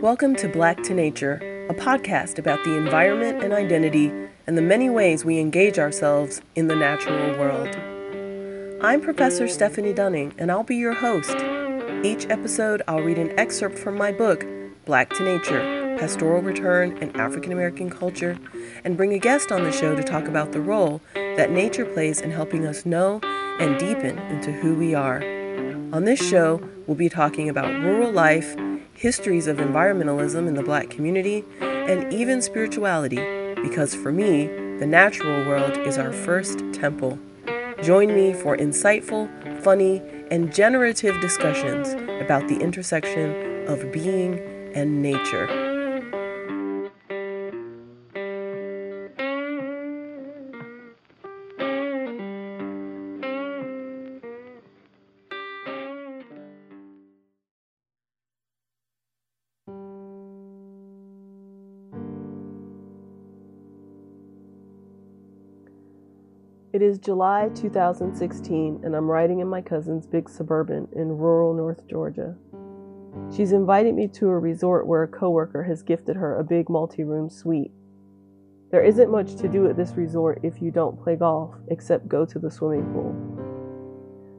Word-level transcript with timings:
Welcome 0.00 0.34
to 0.36 0.48
Black 0.48 0.82
to 0.84 0.94
Nature, 0.94 1.66
a 1.68 1.74
podcast 1.74 2.38
about 2.38 2.64
the 2.64 2.74
environment 2.74 3.44
and 3.44 3.52
identity 3.52 4.10
and 4.46 4.56
the 4.56 4.62
many 4.62 4.88
ways 4.88 5.26
we 5.26 5.38
engage 5.38 5.78
ourselves 5.78 6.40
in 6.54 6.68
the 6.68 6.74
natural 6.74 7.38
world. 7.38 7.68
I'm 8.82 9.02
Professor 9.02 9.44
Stefanie 9.44 9.94
Dunning, 9.94 10.32
and 10.38 10.50
I'll 10.50 10.62
be 10.62 10.76
your 10.76 10.94
host. 10.94 11.36
Each 12.02 12.26
episode, 12.30 12.80
I'll 12.88 13.02
read 13.02 13.18
an 13.18 13.38
excerpt 13.38 13.78
from 13.78 13.98
my 13.98 14.10
book, 14.10 14.46
Black 14.86 15.10
to 15.10 15.22
Nature 15.22 15.98
Pastoral 15.98 16.40
Return 16.40 16.96
in 16.96 17.14
African 17.14 17.52
American 17.52 17.90
Culture, 17.90 18.38
and 18.84 18.96
bring 18.96 19.12
a 19.12 19.18
guest 19.18 19.52
on 19.52 19.64
the 19.64 19.72
show 19.72 19.94
to 19.94 20.02
talk 20.02 20.26
about 20.28 20.52
the 20.52 20.62
role 20.62 21.02
that 21.14 21.50
nature 21.50 21.84
plays 21.84 22.22
in 22.22 22.30
helping 22.30 22.66
us 22.66 22.86
know 22.86 23.20
and 23.60 23.78
deepen 23.78 24.18
into 24.30 24.50
who 24.50 24.74
we 24.74 24.94
are. 24.94 25.18
On 25.92 26.04
this 26.04 26.26
show, 26.26 26.66
we'll 26.86 26.96
be 26.96 27.10
talking 27.10 27.50
about 27.50 27.82
rural 27.82 28.10
life 28.10 28.56
histories 29.00 29.46
of 29.46 29.56
environmentalism 29.56 30.46
in 30.46 30.52
the 30.52 30.62
black 30.62 30.90
community, 30.90 31.42
and 31.62 32.12
even 32.12 32.42
spirituality, 32.42 33.16
because 33.62 33.94
for 33.94 34.12
me, 34.12 34.46
the 34.78 34.86
natural 34.86 35.48
world 35.48 35.74
is 35.78 35.96
our 35.96 36.12
first 36.12 36.58
temple. 36.74 37.18
Join 37.82 38.14
me 38.14 38.34
for 38.34 38.58
insightful, 38.58 39.26
funny, 39.62 40.02
and 40.30 40.54
generative 40.54 41.18
discussions 41.22 41.94
about 42.22 42.46
the 42.46 42.58
intersection 42.60 43.66
of 43.66 43.90
being 43.90 44.38
and 44.74 45.00
nature. 45.00 45.46
It 66.72 66.82
is 66.82 67.00
July 67.00 67.50
2016, 67.52 68.82
and 68.84 68.94
I'm 68.94 69.10
riding 69.10 69.40
in 69.40 69.48
my 69.48 69.60
cousin's 69.60 70.06
big 70.06 70.28
suburban 70.28 70.86
in 70.92 71.18
rural 71.18 71.52
North 71.52 71.84
Georgia. 71.88 72.36
She's 73.34 73.50
invited 73.50 73.96
me 73.96 74.06
to 74.06 74.28
a 74.28 74.38
resort 74.38 74.86
where 74.86 75.02
a 75.02 75.08
coworker 75.08 75.64
has 75.64 75.82
gifted 75.82 76.14
her 76.14 76.38
a 76.38 76.44
big 76.44 76.70
multi 76.70 77.02
room 77.02 77.28
suite. 77.28 77.72
There 78.70 78.84
isn't 78.84 79.10
much 79.10 79.34
to 79.38 79.48
do 79.48 79.66
at 79.66 79.76
this 79.76 79.94
resort 79.94 80.42
if 80.44 80.62
you 80.62 80.70
don't 80.70 81.02
play 81.02 81.16
golf, 81.16 81.56
except 81.72 82.06
go 82.06 82.24
to 82.24 82.38
the 82.38 82.52
swimming 82.52 82.84
pool. 82.92 83.16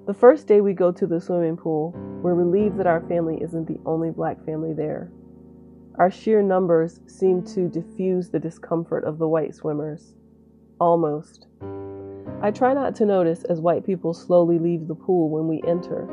The 0.08 0.14
first 0.14 0.48
day 0.48 0.62
we 0.62 0.72
go 0.72 0.90
to 0.90 1.06
the 1.06 1.20
swimming 1.20 1.58
pool, 1.58 1.92
we're 2.24 2.34
relieved 2.34 2.78
that 2.78 2.88
our 2.88 3.02
family 3.10 3.40
isn't 3.42 3.68
the 3.68 3.80
only 3.86 4.10
black 4.10 4.42
family 4.46 4.72
there. 4.72 5.12
Our 5.96 6.10
sheer 6.10 6.42
numbers 6.42 7.02
seem 7.08 7.44
to 7.48 7.68
diffuse 7.68 8.30
the 8.30 8.40
discomfort 8.40 9.04
of 9.04 9.18
the 9.18 9.28
white 9.28 9.54
swimmers. 9.54 10.14
Almost. 10.80 11.48
I 12.44 12.50
try 12.50 12.74
not 12.74 12.96
to 12.96 13.06
notice 13.06 13.44
as 13.44 13.60
white 13.60 13.86
people 13.86 14.16
slowly 14.16 14.58
leave 14.58 14.88
the 14.88 14.96
pool 14.96 15.30
when 15.30 15.48
we 15.48 15.62
enter. 15.68 16.10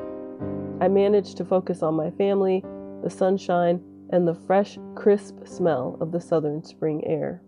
I 0.79 0.89
manage 0.89 1.35
to 1.37 1.45
focus 1.45 1.83
on 1.83 1.95
my 1.95 2.11
family, 2.11 2.63
the 3.03 3.09
sunshine, 3.09 3.81
and 4.11 4.29
the 4.29 4.35
fresh, 4.35 4.79
crisp 4.95 5.47
smell 5.47 5.97
of 6.03 6.13
the 6.13 6.21
southern 6.21 6.63
spring 6.63 7.03
air. 7.07 7.43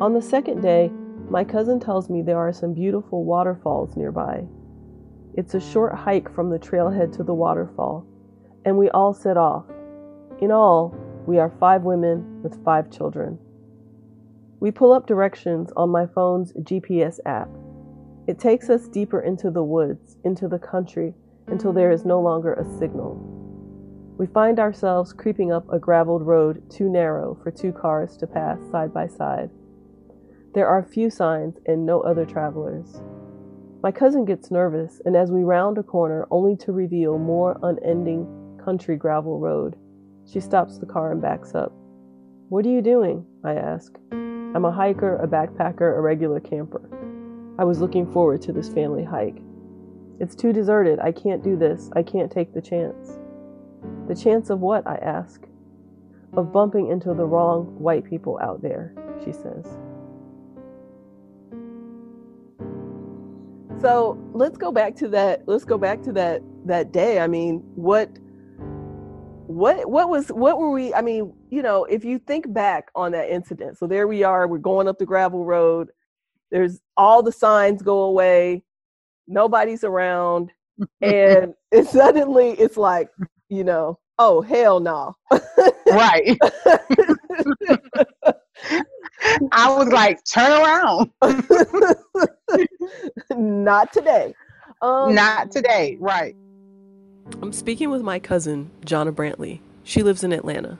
On 0.00 0.14
the 0.14 0.22
second 0.22 0.62
day, 0.62 0.90
my 1.28 1.44
cousin 1.44 1.78
tells 1.78 2.08
me 2.08 2.22
there 2.22 2.38
are 2.38 2.52
some 2.54 2.72
beautiful 2.72 3.24
waterfalls 3.24 3.96
nearby. 3.96 4.44
It's 5.34 5.54
a 5.54 5.60
short 5.60 5.94
hike 5.94 6.34
from 6.34 6.48
the 6.48 6.58
trailhead 6.58 7.14
to 7.16 7.22
the 7.22 7.34
waterfall, 7.34 8.06
and 8.64 8.78
we 8.78 8.88
all 8.90 9.12
set 9.12 9.36
off. 9.36 9.66
In 10.40 10.50
all, 10.50 10.94
we 11.26 11.38
are 11.38 11.52
five 11.60 11.82
women 11.82 12.42
with 12.42 12.64
five 12.64 12.90
children. 12.90 13.38
We 14.62 14.70
pull 14.70 14.92
up 14.92 15.08
directions 15.08 15.72
on 15.76 15.90
my 15.90 16.06
phone's 16.06 16.52
GPS 16.52 17.18
app. 17.26 17.48
It 18.28 18.38
takes 18.38 18.70
us 18.70 18.86
deeper 18.86 19.20
into 19.20 19.50
the 19.50 19.64
woods, 19.64 20.18
into 20.22 20.46
the 20.46 20.60
country, 20.60 21.14
until 21.48 21.72
there 21.72 21.90
is 21.90 22.04
no 22.04 22.20
longer 22.20 22.54
a 22.54 22.78
signal. 22.78 23.16
We 24.18 24.28
find 24.28 24.60
ourselves 24.60 25.12
creeping 25.12 25.50
up 25.50 25.66
a 25.72 25.80
graveled 25.80 26.22
road 26.22 26.62
too 26.70 26.88
narrow 26.88 27.36
for 27.42 27.50
two 27.50 27.72
cars 27.72 28.16
to 28.18 28.26
pass 28.28 28.60
side 28.70 28.94
by 28.94 29.08
side. 29.08 29.50
There 30.54 30.68
are 30.68 30.84
few 30.84 31.10
signs 31.10 31.56
and 31.66 31.84
no 31.84 32.00
other 32.02 32.24
travelers. 32.24 33.02
My 33.82 33.90
cousin 33.90 34.24
gets 34.24 34.52
nervous, 34.52 35.02
and 35.04 35.16
as 35.16 35.32
we 35.32 35.42
round 35.42 35.76
a 35.76 35.82
corner, 35.82 36.28
only 36.30 36.54
to 36.58 36.70
reveal 36.70 37.18
more 37.18 37.58
unending 37.64 38.60
country 38.64 38.94
gravel 38.94 39.40
road, 39.40 39.74
she 40.24 40.38
stops 40.38 40.78
the 40.78 40.86
car 40.86 41.10
and 41.10 41.20
backs 41.20 41.52
up. 41.52 41.72
What 42.48 42.64
are 42.64 42.70
you 42.70 42.80
doing? 42.80 43.26
I 43.42 43.54
ask. 43.54 43.98
I'm 44.54 44.66
a 44.66 44.70
hiker, 44.70 45.16
a 45.16 45.26
backpacker, 45.26 45.96
a 45.96 46.00
regular 46.00 46.38
camper. 46.38 46.82
I 47.58 47.64
was 47.64 47.80
looking 47.80 48.10
forward 48.12 48.42
to 48.42 48.52
this 48.52 48.68
family 48.68 49.02
hike. 49.02 49.38
It's 50.20 50.34
too 50.34 50.52
deserted. 50.52 50.98
I 50.98 51.10
can't 51.10 51.42
do 51.42 51.56
this. 51.56 51.90
I 51.94 52.02
can't 52.02 52.30
take 52.30 52.52
the 52.52 52.60
chance. 52.60 53.18
The 54.08 54.14
chance 54.14 54.50
of 54.50 54.60
what? 54.60 54.86
I 54.86 54.96
ask. 54.96 55.42
Of 56.34 56.52
bumping 56.52 56.88
into 56.88 57.14
the 57.14 57.24
wrong 57.24 57.64
white 57.78 58.04
people 58.04 58.38
out 58.42 58.60
there, 58.60 58.94
she 59.24 59.32
says. 59.32 59.66
So 63.80 64.18
let's 64.32 64.58
go 64.58 64.70
back 64.70 64.94
to 64.96 65.08
that. 65.08 65.42
Let's 65.46 65.64
go 65.64 65.78
back 65.78 66.02
to 66.02 66.12
that 66.12 66.42
that 66.66 66.92
day. 66.92 67.20
I 67.20 67.26
mean, 67.26 67.62
what 67.74 68.10
what 69.46 69.88
what 69.88 70.08
was 70.08 70.28
what 70.28 70.58
were 70.58 70.70
we? 70.70 70.94
I 70.94 71.02
mean, 71.02 71.32
you 71.50 71.62
know, 71.62 71.84
if 71.84 72.04
you 72.04 72.18
think 72.18 72.52
back 72.52 72.90
on 72.94 73.12
that 73.12 73.30
incident, 73.30 73.78
so 73.78 73.86
there 73.86 74.08
we 74.08 74.22
are, 74.22 74.46
we're 74.46 74.58
going 74.58 74.88
up 74.88 74.98
the 74.98 75.06
gravel 75.06 75.44
road. 75.44 75.88
There's 76.50 76.80
all 76.96 77.22
the 77.22 77.32
signs 77.32 77.82
go 77.82 78.02
away, 78.02 78.62
nobody's 79.26 79.84
around, 79.84 80.50
and 81.00 81.54
it 81.72 81.88
suddenly 81.88 82.50
it's 82.52 82.76
like, 82.76 83.08
you 83.48 83.64
know, 83.64 83.98
oh 84.18 84.42
hell 84.42 84.80
no. 84.80 85.16
right. 85.90 86.38
I 89.52 89.76
was 89.76 89.88
like, 89.88 90.22
turn 90.24 90.52
around. 90.52 91.10
Not 93.36 93.92
today. 93.92 94.34
Um, 94.80 95.14
Not 95.14 95.50
today, 95.50 95.96
right. 96.00 96.34
I'm 97.40 97.52
speaking 97.52 97.90
with 97.90 98.02
my 98.02 98.18
cousin, 98.18 98.70
Jonna 98.84 99.12
Brantley. 99.12 99.60
She 99.84 100.02
lives 100.02 100.22
in 100.22 100.32
Atlanta. 100.32 100.78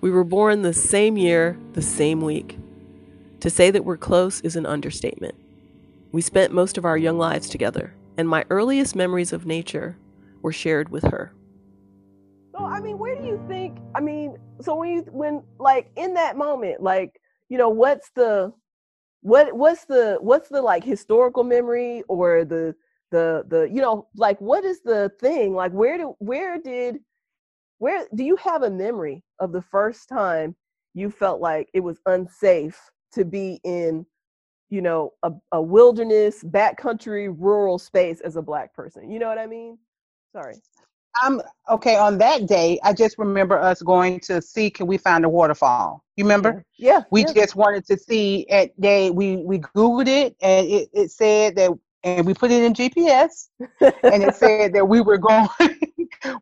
We 0.00 0.10
were 0.10 0.24
born 0.24 0.62
the 0.62 0.72
same 0.72 1.16
year, 1.16 1.58
the 1.74 1.82
same 1.82 2.20
week. 2.20 2.58
To 3.40 3.50
say 3.50 3.70
that 3.70 3.84
we're 3.84 3.96
close 3.96 4.40
is 4.40 4.56
an 4.56 4.66
understatement. 4.66 5.34
We 6.12 6.20
spent 6.20 6.52
most 6.52 6.78
of 6.78 6.84
our 6.84 6.96
young 6.96 7.18
lives 7.18 7.48
together, 7.48 7.94
and 8.16 8.28
my 8.28 8.44
earliest 8.50 8.96
memories 8.96 9.32
of 9.32 9.46
nature 9.46 9.96
were 10.42 10.52
shared 10.52 10.88
with 10.88 11.04
her. 11.04 11.32
So, 12.52 12.64
I 12.64 12.80
mean, 12.80 12.98
where 12.98 13.16
do 13.16 13.24
you 13.24 13.42
think? 13.48 13.78
I 13.94 14.00
mean, 14.00 14.36
so 14.60 14.74
when 14.74 14.90
you, 14.90 15.00
when, 15.10 15.42
like, 15.58 15.90
in 15.96 16.14
that 16.14 16.36
moment, 16.36 16.82
like, 16.82 17.20
you 17.48 17.58
know, 17.58 17.68
what's 17.68 18.10
the, 18.14 18.52
what, 19.22 19.54
what's 19.54 19.84
the, 19.84 20.18
what's 20.20 20.48
the, 20.48 20.60
like, 20.62 20.84
historical 20.84 21.44
memory 21.44 22.02
or 22.08 22.44
the, 22.44 22.74
the, 23.10 23.44
the, 23.48 23.68
you 23.72 23.80
know, 23.80 24.08
like, 24.16 24.40
what 24.40 24.64
is 24.64 24.82
the 24.82 25.10
thing? 25.20 25.54
Like, 25.54 25.72
where 25.72 25.98
do, 25.98 26.14
where 26.18 26.58
did, 26.58 26.98
where 27.78 28.06
do 28.14 28.24
you 28.24 28.36
have 28.36 28.62
a 28.62 28.70
memory 28.70 29.22
of 29.38 29.52
the 29.52 29.62
first 29.62 30.08
time 30.08 30.54
you 30.94 31.10
felt 31.10 31.40
like 31.40 31.68
it 31.74 31.80
was 31.80 32.00
unsafe 32.06 32.78
to 33.12 33.24
be 33.24 33.60
in 33.64 34.04
you 34.70 34.82
know 34.82 35.12
a, 35.22 35.32
a 35.52 35.62
wilderness 35.62 36.44
backcountry 36.44 37.34
rural 37.38 37.78
space 37.78 38.20
as 38.20 38.36
a 38.36 38.42
black 38.42 38.74
person? 38.74 39.10
You 39.10 39.18
know 39.18 39.28
what 39.28 39.38
i 39.38 39.46
mean? 39.46 39.78
Sorry. 40.32 40.56
I'm 41.22 41.40
okay 41.68 41.96
on 41.96 42.18
that 42.18 42.46
day 42.46 42.78
i 42.84 42.92
just 42.92 43.18
remember 43.18 43.58
us 43.58 43.82
going 43.82 44.20
to 44.20 44.40
see 44.42 44.70
can 44.70 44.86
we 44.86 44.98
find 44.98 45.24
a 45.24 45.28
waterfall? 45.28 46.04
You 46.16 46.24
remember? 46.24 46.64
Yeah, 46.76 46.92
yeah 46.92 47.02
we 47.10 47.22
yeah. 47.22 47.32
just 47.32 47.56
wanted 47.56 47.86
to 47.86 47.96
see 47.96 48.46
at 48.50 48.78
day 48.80 49.10
we 49.10 49.36
we 49.36 49.58
googled 49.60 50.08
it 50.08 50.36
and 50.42 50.66
it, 50.66 50.88
it 50.92 51.10
said 51.10 51.56
that 51.56 51.70
and 52.04 52.26
we 52.26 52.34
put 52.34 52.50
it 52.50 52.62
in 52.62 52.72
gps 52.72 53.48
and 53.80 54.22
it 54.22 54.34
said 54.34 54.72
that 54.72 54.86
we 54.86 55.00
were 55.00 55.18
going 55.18 55.48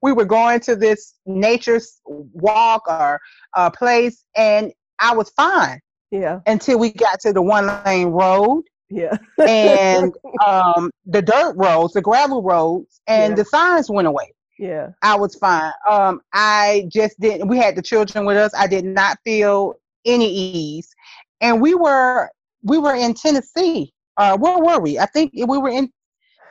we 0.02 0.12
were 0.12 0.24
going 0.24 0.60
to 0.60 0.76
this 0.76 1.14
nature 1.26 1.80
walk 2.06 2.82
or 2.88 3.20
uh, 3.54 3.70
place, 3.70 4.24
and 4.36 4.72
I 5.00 5.14
was 5.14 5.30
fine. 5.30 5.80
Yeah. 6.10 6.40
Until 6.46 6.78
we 6.78 6.92
got 6.92 7.20
to 7.20 7.32
the 7.32 7.42
one 7.42 7.66
lane 7.84 8.08
road. 8.08 8.64
Yeah. 8.88 9.16
and 9.38 10.14
um, 10.46 10.90
the 11.06 11.22
dirt 11.22 11.54
roads, 11.56 11.94
the 11.94 12.02
gravel 12.02 12.42
roads, 12.42 13.00
and 13.06 13.32
yeah. 13.32 13.36
the 13.36 13.44
signs 13.44 13.90
went 13.90 14.06
away. 14.06 14.32
Yeah. 14.58 14.90
I 15.02 15.16
was 15.16 15.34
fine. 15.34 15.72
Um, 15.88 16.20
I 16.32 16.88
just 16.88 17.18
didn't. 17.20 17.48
We 17.48 17.58
had 17.58 17.76
the 17.76 17.82
children 17.82 18.24
with 18.24 18.36
us. 18.36 18.52
I 18.56 18.66
did 18.66 18.84
not 18.84 19.18
feel 19.24 19.74
any 20.04 20.32
ease, 20.32 20.94
and 21.40 21.60
we 21.60 21.74
were 21.74 22.30
we 22.62 22.78
were 22.78 22.94
in 22.94 23.14
Tennessee. 23.14 23.92
Uh, 24.16 24.36
where 24.38 24.58
were 24.58 24.80
we? 24.80 24.98
I 24.98 25.06
think 25.06 25.32
we 25.34 25.58
were 25.58 25.68
in 25.68 25.92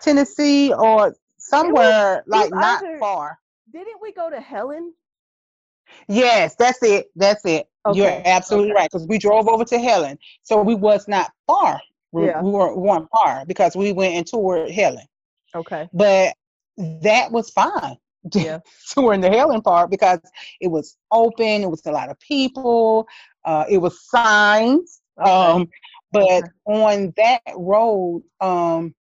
Tennessee 0.01 0.73
or 0.73 1.15
somewhere 1.37 2.23
like 2.27 2.51
not 2.51 2.83
either, 2.83 2.97
far. 2.99 3.39
Didn't 3.71 4.01
we 4.01 4.11
go 4.13 4.29
to 4.29 4.39
Helen? 4.39 4.93
Yes, 6.07 6.55
that's 6.55 6.81
it. 6.83 7.07
That's 7.15 7.43
it. 7.45 7.67
Okay. 7.85 7.99
You're 7.99 8.21
absolutely 8.25 8.71
Okay. 8.71 8.79
right 8.81 8.89
because 8.91 9.07
we 9.07 9.17
drove 9.17 9.47
over 9.47 9.63
to 9.65 9.77
Helen, 9.79 10.17
so 10.43 10.61
we 10.61 10.75
was 10.75 11.07
not 11.07 11.31
far. 11.47 11.79
We, 12.11 12.25
Yeah. 12.27 12.41
we 12.41 12.49
weren't, 12.49 12.77
we 12.77 12.83
weren't 12.83 13.09
far 13.11 13.45
because 13.45 13.75
we 13.75 13.91
went 13.91 14.15
and 14.15 14.25
toured 14.25 14.71
Helen, 14.71 15.05
Okay. 15.55 15.87
but 15.93 16.33
that 16.77 17.31
was 17.31 17.49
fine. 17.51 17.97
Yeah. 18.33 18.57
touring 18.89 19.21
the 19.21 19.29
Helen 19.29 19.61
part 19.61 19.91
because 19.91 20.19
it 20.59 20.67
was 20.69 20.97
open. 21.11 21.61
It 21.61 21.69
was 21.69 21.85
a 21.85 21.91
lot 21.91 22.09
of 22.09 22.19
people. 22.19 23.07
Uh, 23.43 23.65
it 23.69 23.77
was 23.77 24.01
signs. 24.09 24.99
Okay. 25.19 25.29
Um, 25.29 25.69
but 26.15 26.43
Okay. 26.43 26.51
on 26.65 27.13
that 27.17 27.41
road, 27.55 28.23
um, 28.41 28.95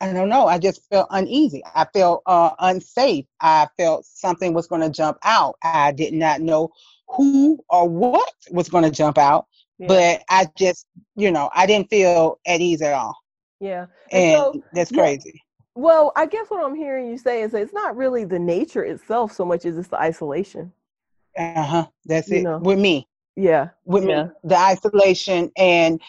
I 0.00 0.12
don't 0.12 0.28
know. 0.28 0.46
I 0.46 0.58
just 0.58 0.86
felt 0.90 1.08
uneasy. 1.10 1.62
I 1.74 1.86
felt 1.94 2.22
uh, 2.26 2.50
unsafe. 2.58 3.26
I 3.40 3.68
felt 3.78 4.04
something 4.04 4.52
was 4.52 4.66
going 4.66 4.82
to 4.82 4.90
jump 4.90 5.18
out. 5.24 5.56
I 5.62 5.92
did 5.92 6.12
not 6.12 6.40
know 6.40 6.70
who 7.08 7.58
or 7.70 7.88
what 7.88 8.32
was 8.50 8.68
going 8.68 8.84
to 8.84 8.90
jump 8.90 9.18
out, 9.18 9.46
Yeah. 9.78 9.88
but 9.88 10.22
I 10.28 10.48
just, 10.58 10.86
you 11.16 11.30
know, 11.30 11.50
I 11.54 11.66
didn't 11.66 11.88
feel 11.90 12.38
at 12.46 12.60
ease 12.60 12.82
at 12.82 12.92
all. 12.92 13.16
yeah. 13.60 13.86
And 14.12 14.36
so, 14.36 14.62
that's 14.72 14.90
yeah. 14.90 15.02
crazy. 15.02 15.40
well, 15.74 16.12
I 16.16 16.26
guess 16.26 16.46
what 16.50 16.64
I'm 16.64 16.74
hearing 16.74 17.08
you 17.08 17.16
say 17.18 17.42
is 17.42 17.52
that 17.52 17.62
it's 17.62 17.72
not 17.72 17.96
really 17.96 18.24
the 18.24 18.38
nature 18.38 18.84
itself 18.84 19.32
so 19.32 19.44
much 19.44 19.64
as 19.64 19.78
it's 19.78 19.88
the 19.88 20.00
isolation. 20.00 20.72
Uh 21.38 21.62
huh. 21.62 21.86
That's 22.04 22.30
You 22.30 22.38
it. 22.38 22.42
know. 22.44 22.58
With 22.58 22.78
me, 22.78 23.08
Yeah. 23.36 23.70
with 23.84 24.04
Yeah. 24.04 24.24
me, 24.24 24.30
the 24.44 24.56
isolation, 24.56 25.50
and 25.56 26.00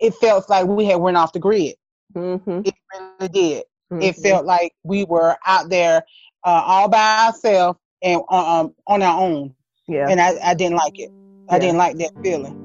it 0.00 0.14
felt 0.14 0.48
like 0.48 0.66
we 0.66 0.84
had 0.84 0.96
went 0.96 1.16
off 1.16 1.32
the 1.32 1.38
grid. 1.38 1.74
Mm-hmm. 2.14 2.60
It 2.64 2.74
really 2.92 3.28
did. 3.28 3.64
It 3.90 4.16
felt 4.16 4.44
like 4.44 4.74
we 4.82 5.04
were 5.04 5.36
out 5.46 5.70
there 5.70 6.02
uh, 6.44 6.62
all 6.64 6.88
by 6.88 7.26
ourselves 7.26 7.78
and 8.02 8.20
um, 8.28 8.74
on 8.86 9.02
our 9.02 9.20
own, 9.20 9.54
Yeah. 9.86 10.08
and 10.08 10.20
I, 10.20 10.34
I 10.44 10.54
didn't 10.54 10.76
like 10.76 10.98
it. 10.98 11.10
I 11.48 11.54
Yeah. 11.54 11.58
didn't 11.60 11.78
like 11.78 11.96
that 11.96 12.12
feeling. 12.22 12.64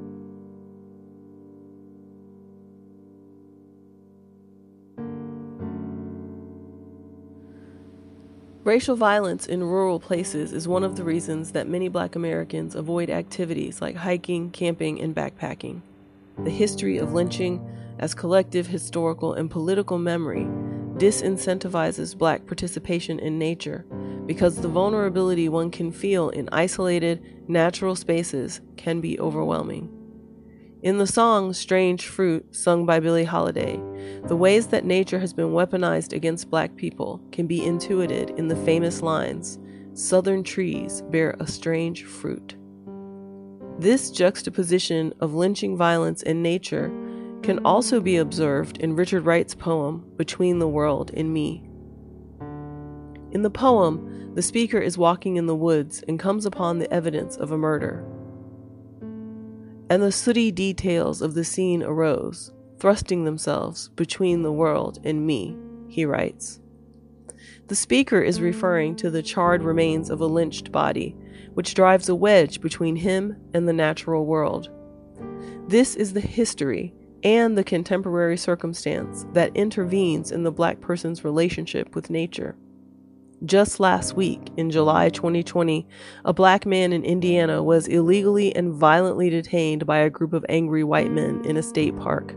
Racial 8.66 8.96
violence 8.96 9.46
in 9.46 9.62
rural 9.64 10.00
places 10.00 10.54
is 10.54 10.68
one 10.68 10.84
of 10.84 10.96
the 10.96 11.04
reasons 11.04 11.52
that 11.52 11.68
many 11.68 11.90
black 11.90 12.16
Americans 12.16 12.76
avoid 12.76 13.10
activities 13.10 13.82
like 13.82 13.96
hiking, 13.96 14.52
camping, 14.52 15.02
and 15.02 15.14
backpacking. 15.14 15.82
The 16.44 16.50
history 16.50 16.98
of 16.98 17.14
lynching 17.14 17.66
as 18.00 18.14
collective 18.14 18.68
historical 18.68 19.34
and 19.34 19.50
political 19.50 19.98
memory 19.98 20.46
disincentivizes 20.98 22.18
black 22.18 22.46
participation 22.46 23.20
in 23.20 23.38
nature 23.38 23.86
because 24.26 24.58
the 24.58 24.68
vulnerability 24.68 25.50
one 25.50 25.70
can 25.70 25.92
feel 25.92 26.30
in 26.30 26.50
isolated, 26.52 27.22
natural 27.48 27.96
spaces 27.96 28.62
can 28.78 29.02
be 29.02 29.20
overwhelming. 29.20 29.90
In 30.82 30.98
the 30.98 31.08
song 31.08 31.54
Strange 31.54 32.08
Fruit, 32.08 32.54
sung 32.54 32.86
by 32.86 33.00
Billie 33.00 33.24
Holiday, 33.24 33.82
the 34.28 34.36
ways 34.36 34.68
that 34.68 34.86
nature 34.86 35.20
has 35.20 35.34
been 35.34 35.52
weaponized 35.52 36.14
against 36.14 36.50
black 36.50 36.76
people 36.76 37.22
can 37.32 37.48
be 37.48 37.64
intuited 37.64 38.32
in 38.32 38.48
the 38.48 38.56
famous 38.58 39.02
lines 39.02 39.60
Southern 39.94 40.44
trees 40.44 41.04
bear 41.04 41.36
a 41.40 41.46
strange 41.46 42.04
fruit. 42.04 42.56
This 43.84 44.12
juxtaposition 44.12 45.14
of 45.20 45.34
lynching 45.34 45.76
violence 45.76 46.24
and 46.24 46.42
nature 46.42 46.88
can 47.42 47.60
also 47.66 48.00
be 48.00 48.16
observed 48.16 48.78
in 48.78 48.96
Richard 48.96 49.26
Wright's 49.26 49.56
poem 49.56 50.10
Between 50.16 50.60
the 50.60 50.70
World 50.70 51.12
and 51.14 51.34
Me. 51.34 51.68
In 53.34 53.42
the 53.42 53.50
poem, 53.50 54.36
the 54.36 54.42
speaker 54.42 54.78
is 54.78 54.98
walking 54.98 55.36
in 55.36 55.48
the 55.48 55.54
woods 55.56 56.02
and 56.08 56.18
comes 56.18 56.46
upon 56.46 56.80
the 56.80 56.90
evidence 56.94 57.36
of 57.36 57.52
a 57.52 57.58
murder. 57.58 58.06
And 59.90 60.02
the 60.02 60.14
sooty 60.14 60.50
details 60.50 61.22
of 61.22 61.34
the 61.34 61.44
scene 61.44 61.84
arose, 61.84 62.54
thrusting 62.80 63.26
themselves 63.26 63.90
between 63.98 64.44
the 64.44 64.54
world 64.54 65.02
and 65.04 65.28
me, 65.28 65.58
he 65.90 66.06
writes. 66.06 66.62
The 67.68 67.76
speaker 67.76 68.22
is 68.22 68.40
referring 68.40 68.96
to 68.96 69.12
the 69.12 69.22
charred 69.22 69.62
remains 69.62 70.10
of 70.10 70.22
a 70.22 70.26
lynched 70.26 70.72
body, 70.72 71.18
which 71.54 71.74
drives 71.74 72.10
a 72.10 72.16
wedge 72.16 72.62
between 72.62 72.96
him 72.96 73.36
and 73.54 73.68
the 73.68 73.74
natural 73.74 74.26
world. 74.26 74.70
This 75.68 75.96
is 75.96 76.14
the 76.14 76.22
history 76.22 76.94
and 77.24 77.58
the 77.58 77.64
contemporary 77.64 78.38
circumstance 78.38 79.26
that 79.34 79.56
intervenes 79.56 80.32
in 80.32 80.44
the 80.44 80.52
black 80.52 80.82
person's 80.82 81.24
relationship 81.24 81.96
with 81.96 82.10
nature. 82.10 82.56
Just 83.46 83.80
last 83.80 84.14
week, 84.14 84.40
in 84.56 84.72
July 84.72 85.10
2020, 85.10 85.86
a 86.24 86.34
black 86.34 86.66
man 86.66 86.94
in 86.94 87.04
Indiana 87.04 87.62
was 87.62 87.88
illegally 87.88 88.56
and 88.56 88.74
violently 88.74 89.30
detained 89.30 89.86
by 89.86 89.98
a 89.98 90.10
group 90.10 90.32
of 90.32 90.46
angry 90.48 90.84
white 90.84 91.12
men 91.12 91.44
in 91.44 91.58
a 91.58 91.64
state 91.64 91.98
park. 91.98 92.36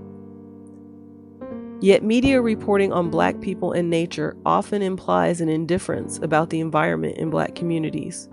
Yet, 1.80 2.02
media 2.02 2.40
reporting 2.40 2.92
on 2.92 3.10
black 3.10 3.40
people 3.40 3.72
and 3.72 3.90
nature 3.90 4.36
often 4.46 4.82
implies 4.82 5.40
an 5.40 5.48
indifference 5.48 6.18
about 6.18 6.50
the 6.50 6.60
environment 6.60 7.18
in 7.18 7.30
black 7.30 7.54
communities. 7.54 8.28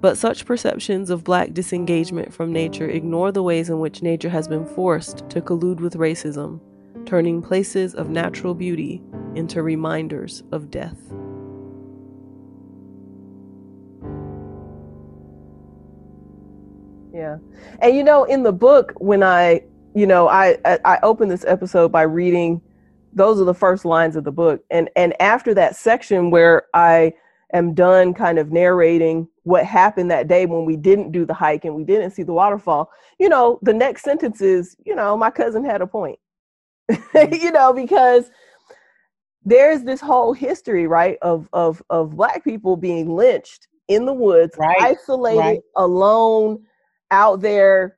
But 0.00 0.16
such 0.16 0.46
perceptions 0.46 1.10
of 1.10 1.24
black 1.24 1.52
disengagement 1.52 2.32
from 2.32 2.52
nature 2.52 2.88
ignore 2.88 3.32
the 3.32 3.42
ways 3.42 3.68
in 3.68 3.80
which 3.80 4.02
nature 4.02 4.30
has 4.30 4.48
been 4.48 4.64
forced 4.64 5.28
to 5.28 5.42
collude 5.42 5.80
with 5.80 5.94
racism, 5.94 6.58
turning 7.04 7.42
places 7.42 7.94
of 7.94 8.08
natural 8.08 8.54
beauty 8.54 9.02
into 9.34 9.62
reminders 9.62 10.42
of 10.52 10.70
death. 10.70 10.96
Yeah. 17.12 17.36
And 17.80 17.94
you 17.94 18.02
know, 18.02 18.24
in 18.24 18.42
the 18.42 18.52
book, 18.52 18.94
when 18.96 19.22
I, 19.22 19.62
you 19.94 20.06
know, 20.06 20.28
I 20.28 20.56
I, 20.64 20.78
I 20.86 20.98
opened 21.02 21.30
this 21.30 21.44
episode 21.44 21.92
by 21.92 22.02
reading 22.02 22.62
those 23.12 23.40
are 23.40 23.44
the 23.44 23.54
first 23.54 23.84
lines 23.84 24.16
of 24.16 24.24
the 24.24 24.32
book. 24.32 24.64
And 24.70 24.88
and 24.96 25.20
after 25.20 25.52
that 25.54 25.76
section 25.76 26.30
where 26.30 26.62
I 26.72 27.12
am 27.52 27.74
done 27.74 28.14
kind 28.14 28.38
of 28.38 28.52
narrating 28.52 29.28
what 29.44 29.64
happened 29.64 30.10
that 30.10 30.28
day 30.28 30.46
when 30.46 30.64
we 30.64 30.76
didn't 30.76 31.12
do 31.12 31.24
the 31.24 31.34
hike 31.34 31.64
and 31.64 31.74
we 31.74 31.84
didn't 31.84 32.10
see 32.12 32.22
the 32.22 32.32
waterfall, 32.32 32.90
you 33.18 33.28
know, 33.28 33.58
the 33.62 33.72
next 33.72 34.02
sentence 34.02 34.40
is, 34.40 34.76
you 34.84 34.94
know, 34.94 35.16
my 35.16 35.30
cousin 35.30 35.64
had 35.64 35.82
a 35.82 35.86
point. 35.86 36.18
you 37.14 37.52
know, 37.52 37.72
because 37.72 38.30
there's 39.44 39.82
this 39.84 40.00
whole 40.00 40.32
history, 40.32 40.86
right, 40.86 41.16
of 41.22 41.48
of 41.52 41.82
of 41.90 42.16
black 42.16 42.44
people 42.44 42.76
being 42.76 43.14
lynched 43.14 43.68
in 43.88 44.04
the 44.06 44.12
woods, 44.12 44.56
Right, 44.56 44.78
isolated, 44.80 45.40
right. 45.40 45.60
alone, 45.76 46.64
out 47.10 47.40
there, 47.40 47.96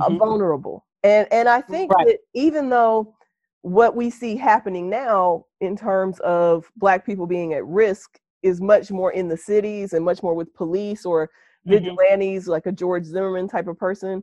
uh, 0.00 0.10
Mhm. 0.10 0.18
vulnerable. 0.18 0.86
And 1.02 1.26
and 1.32 1.48
I 1.48 1.60
think 1.60 1.90
Right. 1.90 2.06
that 2.06 2.18
even 2.34 2.68
though 2.68 3.14
what 3.62 3.96
we 3.96 4.10
see 4.10 4.36
happening 4.36 4.88
now 4.88 5.44
in 5.60 5.76
terms 5.76 6.20
of 6.20 6.70
black 6.76 7.04
people 7.04 7.26
being 7.26 7.52
at 7.54 7.64
risk 7.66 8.19
is 8.42 8.60
much 8.60 8.90
more 8.90 9.12
in 9.12 9.28
the 9.28 9.36
cities 9.36 9.92
and 9.92 10.04
much 10.04 10.22
more 10.22 10.34
with 10.34 10.52
police 10.54 11.04
or 11.04 11.30
Mhm. 11.66 11.96
vigilantes 11.98 12.48
like 12.48 12.66
a 12.66 12.72
George 12.72 13.04
Zimmerman 13.04 13.48
type 13.48 13.68
of 13.68 13.78
person, 13.78 14.22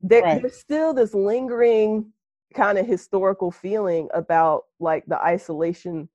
there, 0.00 0.22
Right. 0.22 0.40
there's 0.42 0.56
still 0.58 0.92
this 0.94 1.14
lingering 1.14 2.12
kind 2.54 2.78
of 2.78 2.86
historical 2.86 3.50
feeling 3.50 4.08
about 4.14 4.64
like 4.80 5.04
the 5.06 5.20
isolation 5.22 6.08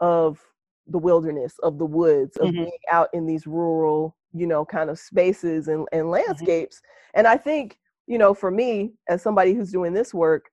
of 0.00 0.40
the 0.86 0.98
wilderness, 0.98 1.54
of 1.62 1.78
the 1.78 1.86
woods, 1.86 2.36
of 2.36 2.48
Mhm. 2.48 2.56
being 2.56 2.78
out 2.90 3.08
in 3.14 3.26
these 3.26 3.46
rural, 3.46 4.16
you 4.32 4.46
know, 4.46 4.64
kind 4.64 4.90
of 4.90 4.98
spaces 4.98 5.68
and, 5.68 5.86
and 5.92 6.10
Mm-hmm. 6.10 6.10
landscapes. 6.10 6.80
And 7.14 7.26
I 7.26 7.36
think, 7.36 7.78
you 8.06 8.18
know, 8.18 8.34
for 8.34 8.50
me, 8.50 8.92
as 9.08 9.22
somebody 9.22 9.54
who's 9.54 9.72
doing 9.72 9.92
this 9.92 10.12
work, 10.12 10.50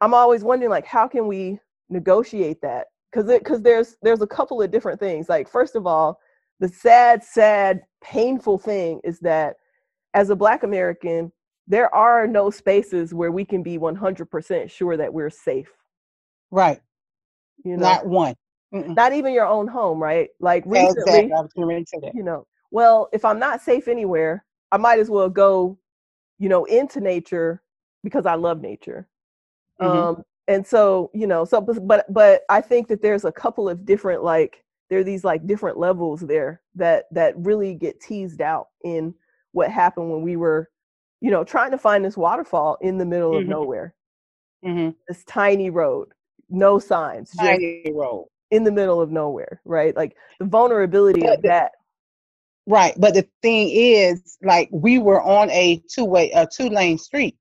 I'm 0.00 0.14
always 0.14 0.44
wondering 0.44 0.70
like 0.70 0.86
how 0.86 1.08
can 1.08 1.26
we 1.26 1.58
negotiate 1.88 2.60
that? 2.62 2.88
Because 3.10 3.26
because 3.38 3.62
there's 3.62 3.96
there's 4.02 4.20
a 4.22 4.26
couple 4.26 4.60
of 4.60 4.70
different 4.70 5.00
things. 5.00 5.28
Like 5.28 5.48
first 5.48 5.76
of 5.76 5.86
all, 5.86 6.20
the 6.60 6.68
sad, 6.68 7.24
sad, 7.24 7.82
painful 8.02 8.58
thing 8.58 9.00
is 9.04 9.18
that 9.20 9.56
as 10.14 10.30
a 10.30 10.36
Black 10.36 10.62
American, 10.62 11.32
there 11.66 11.94
are 11.94 12.26
no 12.26 12.50
spaces 12.50 13.14
where 13.14 13.30
we 13.30 13.44
can 13.44 13.62
be 13.62 13.78
100% 13.78 14.70
sure 14.70 14.96
that 14.96 15.12
we're 15.12 15.30
safe. 15.30 15.70
Right. 16.50 16.80
You 17.64 17.76
know, 17.76 17.82
Not 17.82 18.06
one. 18.06 18.34
Mm-mm. 18.74 18.94
not 18.96 19.12
even 19.14 19.32
your 19.32 19.46
own 19.46 19.66
home, 19.66 20.02
right? 20.02 20.28
Like 20.40 20.64
recently, 20.66 21.00
Exactly. 21.00 21.32
I 21.32 21.40
was 21.40 21.52
getting 21.54 21.68
ready 21.68 21.84
to 21.84 21.88
say 21.88 21.98
that. 22.02 22.14
you 22.14 22.22
know, 22.22 22.46
well, 22.70 23.08
if 23.12 23.24
I'm 23.24 23.38
not 23.38 23.62
safe 23.62 23.88
anywhere, 23.88 24.44
I 24.72 24.76
might 24.76 24.98
as 24.98 25.08
well 25.08 25.30
go, 25.30 25.78
you 26.38 26.48
know, 26.50 26.64
into 26.66 27.00
nature 27.00 27.62
because 28.04 28.26
I 28.26 28.34
love 28.34 28.60
nature. 28.60 29.08
Mhm. 29.80 29.86
Um, 29.86 30.22
and 30.48 30.66
so, 30.66 31.10
you 31.14 31.26
know, 31.26 31.44
so 31.44 31.60
but 31.60 32.12
but 32.12 32.42
I 32.48 32.60
think 32.60 32.88
that 32.88 33.02
there's 33.02 33.24
a 33.24 33.32
couple 33.32 33.68
of 33.68 33.84
different 33.84 34.24
like 34.24 34.64
there 34.90 34.98
are 34.98 35.04
these 35.04 35.22
like 35.24 35.46
different 35.46 35.78
levels 35.78 36.20
there 36.20 36.62
that 36.74 37.04
that 37.12 37.34
really 37.36 37.74
get 37.74 38.00
teased 38.00 38.40
out 38.40 38.68
in 38.84 39.14
what 39.52 39.70
happened 39.70 40.10
when 40.10 40.22
we 40.22 40.36
were, 40.36 40.70
you 41.20 41.30
know, 41.30 41.44
trying 41.44 41.70
to 41.72 41.78
find 41.78 42.04
this 42.04 42.16
waterfall 42.16 42.78
in 42.80 42.98
the 42.98 43.04
middle 43.06 43.36
of 43.36 43.44
Mhm. 43.44 43.48
nowhere. 43.48 43.94
Mhm. 44.64 44.94
This 45.06 45.22
tiny 45.24 45.70
road, 45.70 46.08
no 46.48 46.78
signs, 46.78 47.30
just 47.32 47.40
Tiny 47.42 47.92
road. 47.94 48.28
in 48.50 48.64
the 48.64 48.72
middle 48.72 49.00
of 49.00 49.10
nowhere, 49.12 49.60
right? 49.66 49.94
Like 49.94 50.16
the 50.40 50.46
vulnerability 50.46 51.20
But 51.20 51.36
of 51.36 51.42
the- 51.42 51.48
that. 51.48 51.72
Right, 52.66 52.94
but 52.98 53.14
the 53.14 53.26
thing 53.42 53.70
is, 53.70 54.36
like 54.42 54.68
we 54.72 54.98
were 54.98 55.22
on 55.22 55.50
a 55.50 55.82
two 55.88 56.04
way, 56.04 56.30
a 56.32 56.46
two 56.46 56.68
lane 56.68 56.98
street. 56.98 57.36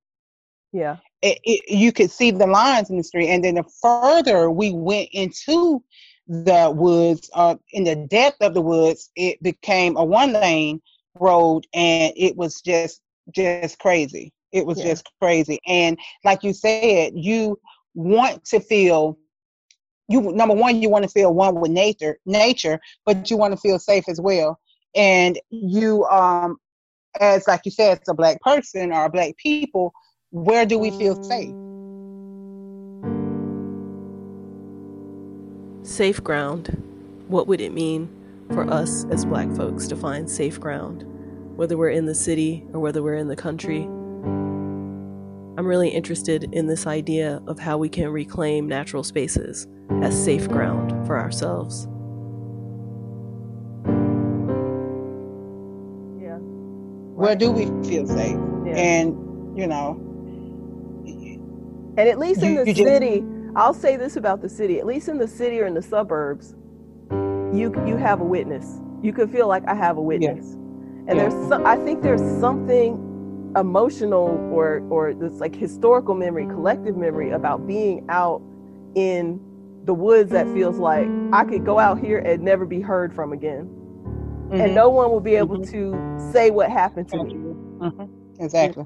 Yeah. 0.71 0.97
It, 1.21 1.39
it, 1.43 1.61
you 1.69 1.91
could 1.91 2.11
see 2.11 2.31
the 2.31 2.47
lines 2.47 2.89
in 2.89 2.97
the 2.97 3.03
street, 3.03 3.29
and 3.29 3.43
then 3.43 3.55
the 3.55 3.63
further 3.81 4.49
we 4.51 4.71
went 4.73 5.09
into 5.13 5.83
the 6.27 6.71
woods, 6.75 7.29
uh, 7.33 7.55
in 7.71 7.83
the 7.83 7.95
depth 7.95 8.41
of 8.41 8.53
the 8.53 8.61
woods, 8.61 9.11
it 9.15 9.41
became 9.41 9.97
a 9.97 10.03
one 10.03 10.33
lane 10.33 10.81
road, 11.15 11.65
and 11.73 12.13
it 12.15 12.35
was 12.35 12.61
just 12.61 13.01
just 13.31 13.79
crazy. 13.79 14.31
It 14.51 14.65
was 14.65 14.77
Yeah. 14.79 14.85
just 14.89 15.09
crazy, 15.19 15.59
and 15.67 15.97
like 16.23 16.43
you 16.43 16.53
said, 16.53 17.13
you 17.15 17.59
want 17.95 18.45
to 18.45 18.59
feel 18.59 19.17
you 20.07 20.21
number 20.21 20.55
one 20.55 20.81
you 20.81 20.89
want 20.89 21.03
to 21.03 21.09
feel 21.09 21.33
one 21.33 21.55
with 21.55 21.71
nature 21.71 22.17
nature 22.25 22.79
but 23.05 23.29
you 23.29 23.37
want 23.37 23.53
to 23.53 23.57
feel 23.59 23.79
safe 23.79 24.07
as 24.07 24.21
well 24.21 24.59
and 24.95 25.39
you 25.49 26.05
um 26.05 26.57
as 27.19 27.47
like 27.47 27.61
you 27.65 27.71
said 27.71 27.99
as 27.99 28.07
a 28.07 28.13
black 28.13 28.39
person 28.41 28.91
or 28.93 29.05
a 29.05 29.09
black 29.09 29.35
people 29.37 29.91
where 30.31 30.65
do 30.65 30.77
we 30.77 30.91
feel 30.91 31.21
safe 31.23 31.53
Safe 35.83 36.21
ground. 36.21 36.83
What 37.29 37.47
would 37.47 37.61
it 37.61 37.71
mean 37.71 38.09
for 38.51 38.69
us 38.69 39.05
as 39.05 39.23
black 39.25 39.49
folks 39.55 39.87
to 39.87 39.95
find 39.95 40.29
safe 40.29 40.59
ground, 40.59 41.05
whether 41.55 41.77
we're 41.77 41.91
in 41.91 42.05
the 42.05 42.13
city 42.15 42.65
or 42.73 42.81
whether 42.81 43.01
we're 43.01 43.15
in 43.15 43.29
the 43.29 43.37
country? 43.37 43.83
I'm 43.83 45.65
really 45.65 45.89
interested 45.89 46.49
in 46.51 46.67
this 46.67 46.85
idea 46.87 47.41
of 47.47 47.57
how 47.57 47.77
we 47.77 47.87
can 47.87 48.09
reclaim 48.09 48.67
natural 48.67 49.01
spaces 49.03 49.65
as 50.01 50.21
safe 50.21 50.47
ground 50.49 50.91
for 51.07 51.17
ourselves. 51.17 51.87
Yeah. 56.21 56.37
where 57.15 57.35
do 57.35 57.49
we 57.51 57.65
feel 57.87 58.05
safe 58.07 58.37
Yeah. 58.65 58.73
and 58.75 59.57
you 59.57 59.67
know 59.67 59.99
And 61.97 62.07
at 62.07 62.19
least 62.19 62.43
in 62.43 62.55
the 62.55 62.65
city, 62.65 63.23
I'll 63.55 63.73
say 63.73 63.97
this 63.97 64.15
about 64.17 64.41
the 64.41 64.49
city. 64.49 64.79
At 64.79 64.85
least 64.85 65.09
in 65.09 65.17
the 65.17 65.27
city 65.27 65.59
or 65.59 65.65
in 65.65 65.73
the 65.73 65.81
suburbs, 65.81 66.55
you 67.53 67.73
you 67.87 67.97
have 67.97 68.21
a 68.21 68.23
witness. 68.23 68.81
You 69.01 69.13
can 69.13 69.27
feel 69.27 69.47
like 69.47 69.63
I 69.67 69.75
have 69.75 69.97
a 69.97 70.01
witness. 70.01 70.53
And 71.07 71.17
Yeah. 71.17 71.29
there's 71.29 71.49
some, 71.49 71.65
I 71.65 71.77
think 71.77 72.03
there's 72.03 72.21
something 72.39 73.51
emotional 73.55 74.27
or 74.53 74.83
or 74.89 75.13
this 75.13 75.33
like 75.39 75.55
historical 75.55 76.13
memory, 76.15 76.45
collective 76.45 76.95
memory 76.97 77.31
about 77.31 77.65
being 77.67 78.05
out 78.09 78.41
in 78.95 79.39
the 79.85 79.93
woods 79.93 80.31
that 80.31 80.47
feels 80.53 80.77
like 80.79 81.07
I 81.33 81.45
could 81.45 81.65
go 81.65 81.79
out 81.79 81.99
here 81.99 82.19
and 82.19 82.43
never 82.43 82.65
be 82.65 82.81
heard 82.81 83.13
from 83.13 83.33
again. 83.33 83.69
And 84.59 84.59
mhm, 84.61 84.75
no 84.75 84.89
one 84.89 85.09
will 85.11 85.21
be 85.21 85.35
able 85.35 85.57
Mhm. 85.57 85.71
to 85.71 86.31
say 86.33 86.51
what 86.51 86.69
happened 86.69 87.09
to 87.09 87.17
me. 87.17 87.33
mhm, 87.79 88.09
exactly 88.39 88.85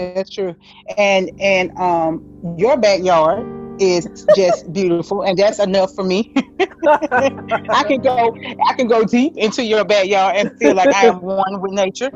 That's 0.00 0.30
true. 0.30 0.54
And 0.96 1.30
and 1.40 1.70
um 1.78 2.22
your 2.56 2.76
backyard 2.78 3.46
is 3.78 4.08
just 4.30 4.72
beautiful 4.72 5.22
and 5.22 5.36
that's 5.38 5.58
enough 5.58 5.92
for 5.94 6.04
me. 6.04 6.32
I 7.72 7.84
can 7.86 8.00
go 8.00 8.34
I 8.68 8.74
can 8.74 8.88
go 8.88 9.04
deep 9.04 9.32
into 9.36 9.64
your 9.64 9.84
backyard 9.84 10.36
and 10.36 10.50
feel 10.58 10.74
like 10.74 10.92
I 10.92 11.06
am 11.06 11.20
one 11.22 11.60
with 11.60 11.72
nature. 11.72 12.10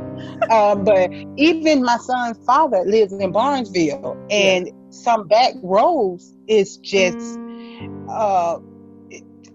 Um, 0.51 0.85
but 0.85 1.11
even 1.37 1.83
my 1.85 1.97
son's 1.99 2.39
father 2.47 2.83
lives 2.87 3.13
in 3.13 3.33
Barnesville 3.33 4.17
and 4.29 4.71
some 4.91 5.27
back 5.27 5.55
roads 5.63 6.37
is 6.47 6.79
just 6.79 7.39
uh 8.09 8.59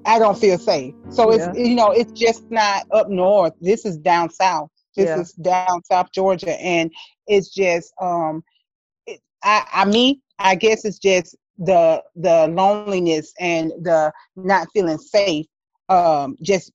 I 0.06 0.20
don't 0.20 0.38
feel 0.38 0.58
safe. 0.58 0.96
So 1.10 1.32
it's 1.32 1.48
you 1.54 1.76
know, 1.76 1.92
it's 1.92 2.12
just 2.14 2.44
not 2.50 2.84
up 2.92 3.10
north. 3.10 3.54
This 3.62 3.86
is 3.86 3.98
down 3.98 4.30
south. 4.30 4.70
This 5.00 5.16
Yeah. 5.16 5.26
is 5.26 5.34
down 5.34 5.84
South 5.92 6.12
Georgia 6.14 6.60
and 6.62 6.92
it's 7.28 7.54
just 7.54 7.94
um 8.02 8.44
it, 9.08 9.22
I 9.44 9.66
I 9.74 9.86
mean 9.86 10.22
I 10.40 10.56
guess 10.56 10.86
it's 10.86 11.00
just 11.00 11.36
the 11.58 12.04
the 12.16 12.48
loneliness 12.50 13.34
and 13.40 13.72
the 13.84 14.12
not 14.36 14.68
feeling 14.74 14.98
safe 14.98 15.48
um 15.90 16.38
just 16.42 16.72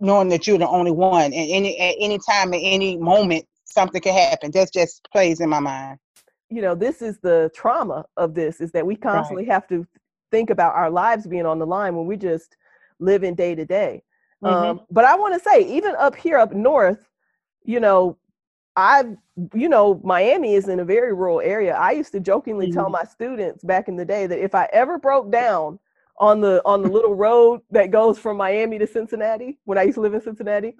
knowing 0.00 0.28
that 0.30 0.46
you're 0.46 0.58
the 0.58 0.68
only 0.68 0.92
one 0.92 1.24
and 1.32 1.50
any 1.50 1.78
at 1.78 1.96
any 2.00 2.18
time 2.18 2.54
at 2.54 2.60
any 2.62 2.96
moment 2.98 3.44
something 3.64 4.00
can 4.00 4.14
happen. 4.14 4.50
That 4.52 4.72
just 4.72 5.08
plays 5.12 5.40
in 5.40 5.48
my 5.50 5.60
mind. 5.60 5.98
You 6.50 6.62
know 6.62 6.74
this 6.74 7.02
is 7.02 7.18
the 7.18 7.50
trauma 7.54 8.06
of 8.16 8.34
this 8.34 8.60
is 8.60 8.72
that 8.72 8.86
we 8.86 8.96
constantly 8.96 9.46
have 9.46 9.66
to 9.68 9.86
think 10.30 10.50
about 10.50 10.74
our 10.74 10.90
lives 10.90 11.26
being 11.26 11.46
on 11.46 11.58
the 11.58 11.66
line 11.66 11.96
when 11.96 12.06
we 12.06 12.16
just 12.16 12.56
live 13.00 13.24
in 13.24 13.34
day 13.34 13.54
to 13.54 13.64
day. 13.64 14.02
Um, 14.44 14.82
but 14.90 15.04
i 15.04 15.16
want 15.16 15.34
to 15.34 15.40
say 15.40 15.62
even 15.62 15.94
up 15.96 16.14
here 16.14 16.38
up 16.38 16.52
north 16.52 17.08
you 17.64 17.80
know 17.80 18.16
i 18.76 19.04
you 19.54 19.68
know 19.68 20.00
miami 20.04 20.54
is 20.54 20.68
in 20.68 20.80
a 20.80 20.84
very 20.84 21.12
rural 21.12 21.40
area 21.40 21.74
i 21.74 21.90
used 21.92 22.12
to 22.12 22.20
jokingly 22.20 22.68
tell 22.68 22.86
Mhm. 22.86 22.92
my 22.92 23.04
students 23.04 23.62
back 23.64 23.88
in 23.88 23.96
the 23.96 24.04
day 24.04 24.26
that 24.26 24.42
if 24.42 24.54
i 24.54 24.68
ever 24.72 24.98
broke 24.98 25.30
down 25.30 25.78
on 26.18 26.40
the 26.40 26.62
on 26.64 26.82
the 26.82 26.88
little 26.88 27.14
road 27.14 27.60
that 27.70 27.90
goes 27.90 28.18
from 28.18 28.36
miami 28.36 28.78
to 28.78 28.86
cincinnati 28.86 29.58
when 29.64 29.78
i 29.78 29.82
used 29.82 29.96
to 29.96 30.00
live 30.00 30.14
in 30.14 30.20
cincinnati 30.20 30.76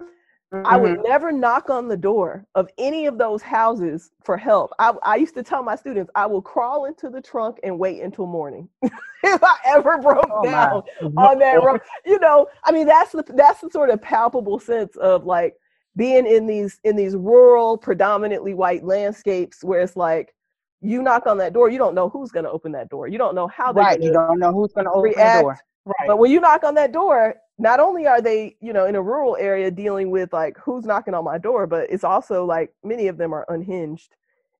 I 0.63 0.77
would 0.77 0.93
Mhm. 0.93 1.03
never 1.03 1.31
knock 1.31 1.69
on 1.69 1.87
the 1.87 1.97
door 1.97 2.45
of 2.55 2.69
any 2.77 3.07
of 3.07 3.17
those 3.17 3.41
houses 3.41 4.11
for 4.23 4.37
help. 4.37 4.71
I, 4.79 4.93
I 5.03 5.15
used 5.17 5.35
to 5.35 5.43
tell 5.43 5.61
my 5.63 5.75
students, 5.75 6.09
I 6.15 6.27
will 6.27 6.41
crawl 6.41 6.85
into 6.85 7.09
the 7.09 7.21
trunk 7.21 7.59
and 7.63 7.77
wait 7.77 8.01
until 8.01 8.25
morning. 8.27 8.69
if 9.23 9.43
I 9.43 9.57
ever 9.65 9.97
broke 9.97 10.29
Oh, 10.31 10.43
down 10.43 10.83
on 11.17 11.39
that 11.39 11.61
road, 11.61 11.81
you 12.05 12.19
know, 12.19 12.47
I 12.63 12.71
mean, 12.71 12.87
that's 12.87 13.11
the 13.11 13.23
that's 13.35 13.61
the 13.61 13.69
sort 13.71 13.89
of 13.89 14.01
palpable 14.01 14.59
sense 14.59 14.95
of 14.97 15.25
like 15.25 15.55
being 15.95 16.25
in 16.27 16.47
these 16.47 16.79
in 16.83 16.95
these 16.95 17.15
rural, 17.15 17.77
predominantly 17.77 18.53
white 18.53 18.83
landscapes 18.83 19.63
where 19.63 19.81
it's 19.81 19.95
like 19.95 20.33
you 20.81 21.01
knock 21.01 21.25
on 21.25 21.37
that 21.37 21.53
door, 21.53 21.69
you 21.69 21.77
don't 21.77 21.95
know 21.95 22.09
who's 22.09 22.31
going 22.31 22.45
to 22.45 22.51
open 22.51 22.71
that 22.73 22.89
door. 22.89 23.07
You 23.07 23.17
don't 23.17 23.35
know 23.35 23.47
how 23.47 23.71
they're 23.71 23.83
right 23.83 24.01
you 24.01 24.11
don't 24.11 24.39
know 24.39 24.51
who's 24.51 24.73
going 24.73 24.85
to 24.85 24.91
open 24.91 25.11
react. 25.11 25.33
the 25.33 25.39
door 25.41 25.57
right 25.85 26.07
but 26.07 26.17
when 26.17 26.31
you 26.31 26.39
knock 26.39 26.63
on 26.63 26.75
that 26.75 26.91
door, 26.91 27.35
not 27.57 27.79
only 27.79 28.05
are 28.05 28.21
they, 28.21 28.57
you 28.59 28.73
know, 28.73 28.85
in 28.85 28.95
a 28.95 29.01
rural 29.01 29.37
area 29.37 29.71
dealing 29.71 30.11
with 30.11 30.33
like 30.33 30.57
who's 30.57 30.83
knocking 30.83 31.13
on 31.13 31.23
my 31.23 31.37
door, 31.37 31.65
but 31.65 31.89
it's 31.89 32.03
also 32.03 32.43
like 32.45 32.73
many 32.83 33.07
of 33.07 33.17
them 33.17 33.33
are 33.33 33.45
unhinged. 33.49 34.15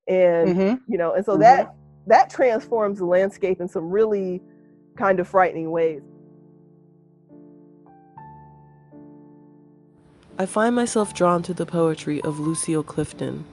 And 0.08 0.56
Mhm. 0.56 0.80
you 0.88 0.96
know, 0.96 1.12
and 1.14 1.24
so 1.24 1.36
Mhm. 1.36 1.40
that 1.40 1.74
that 2.06 2.30
transforms 2.30 2.98
the 2.98 3.04
landscape 3.04 3.60
in 3.60 3.68
some 3.68 3.90
really 3.90 4.40
kind 4.96 5.20
of 5.20 5.28
frightening 5.28 5.70
ways. 5.70 6.02
I 10.38 10.44
find 10.44 10.76
myself 10.76 11.14
drawn 11.14 11.42
to 11.44 11.54
the 11.54 11.64
poetry 11.64 12.20
of 12.20 12.38
Lucille 12.38 12.82
Clifton. 12.82 13.46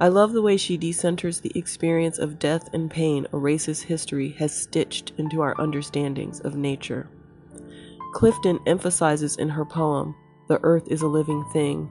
I 0.00 0.08
love 0.08 0.32
the 0.32 0.40
way 0.40 0.56
she 0.56 0.78
decenters 0.78 1.42
the 1.42 1.52
experience 1.54 2.18
of 2.18 2.38
death 2.38 2.72
and 2.72 2.90
pain 2.90 3.26
a 3.26 3.36
racist 3.36 3.82
history 3.82 4.30
has 4.38 4.58
stitched 4.58 5.12
into 5.18 5.42
our 5.42 5.54
understandings 5.60 6.40
of 6.40 6.56
nature. 6.56 7.10
Clifton 8.14 8.58
emphasizes 8.66 9.36
in 9.36 9.50
her 9.50 9.66
poem, 9.66 10.14
The 10.48 10.58
Earth 10.62 10.88
is 10.88 11.02
a 11.02 11.06
Living 11.06 11.44
Thing, 11.52 11.90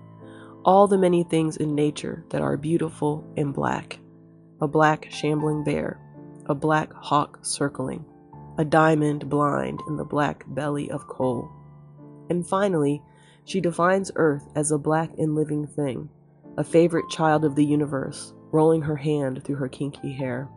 all 0.64 0.88
the 0.88 0.98
many 0.98 1.24
things 1.24 1.58
in 1.58 1.76
nature 1.76 2.26
that 2.30 2.42
are 2.42 2.58
beautiful 2.58 3.24
and 3.38 3.54
black. 3.54 4.00
A 4.60 4.68
black 4.68 5.08
shambling 5.12 5.64
bear, 5.64 6.00
a 6.48 6.56
black 6.56 6.92
hawk 6.94 7.38
circling, 7.44 8.04
a 8.58 8.66
diamond 8.66 9.30
blind 9.30 9.82
in 9.88 9.98
the 9.98 10.04
black 10.04 10.46
belly 10.48 10.90
of 10.90 11.08
coal. 11.08 11.48
And 12.32 12.48
finally, 12.48 13.04
she 13.46 13.62
defines 13.62 14.12
Earth 14.16 14.48
as 14.56 14.72
a 14.72 14.78
black 14.78 15.12
and 15.18 15.36
living 15.36 15.66
thing, 15.66 16.10
a 16.58 16.64
favorite 16.64 17.10
child 17.10 17.46
of 17.46 17.56
the 17.56 17.66
universe, 17.66 18.34
rolling 18.52 18.82
her 18.82 18.96
hand 18.96 19.44
through 19.44 19.56
her 19.56 19.70
kinky 19.70 20.12
hair. 20.12 20.50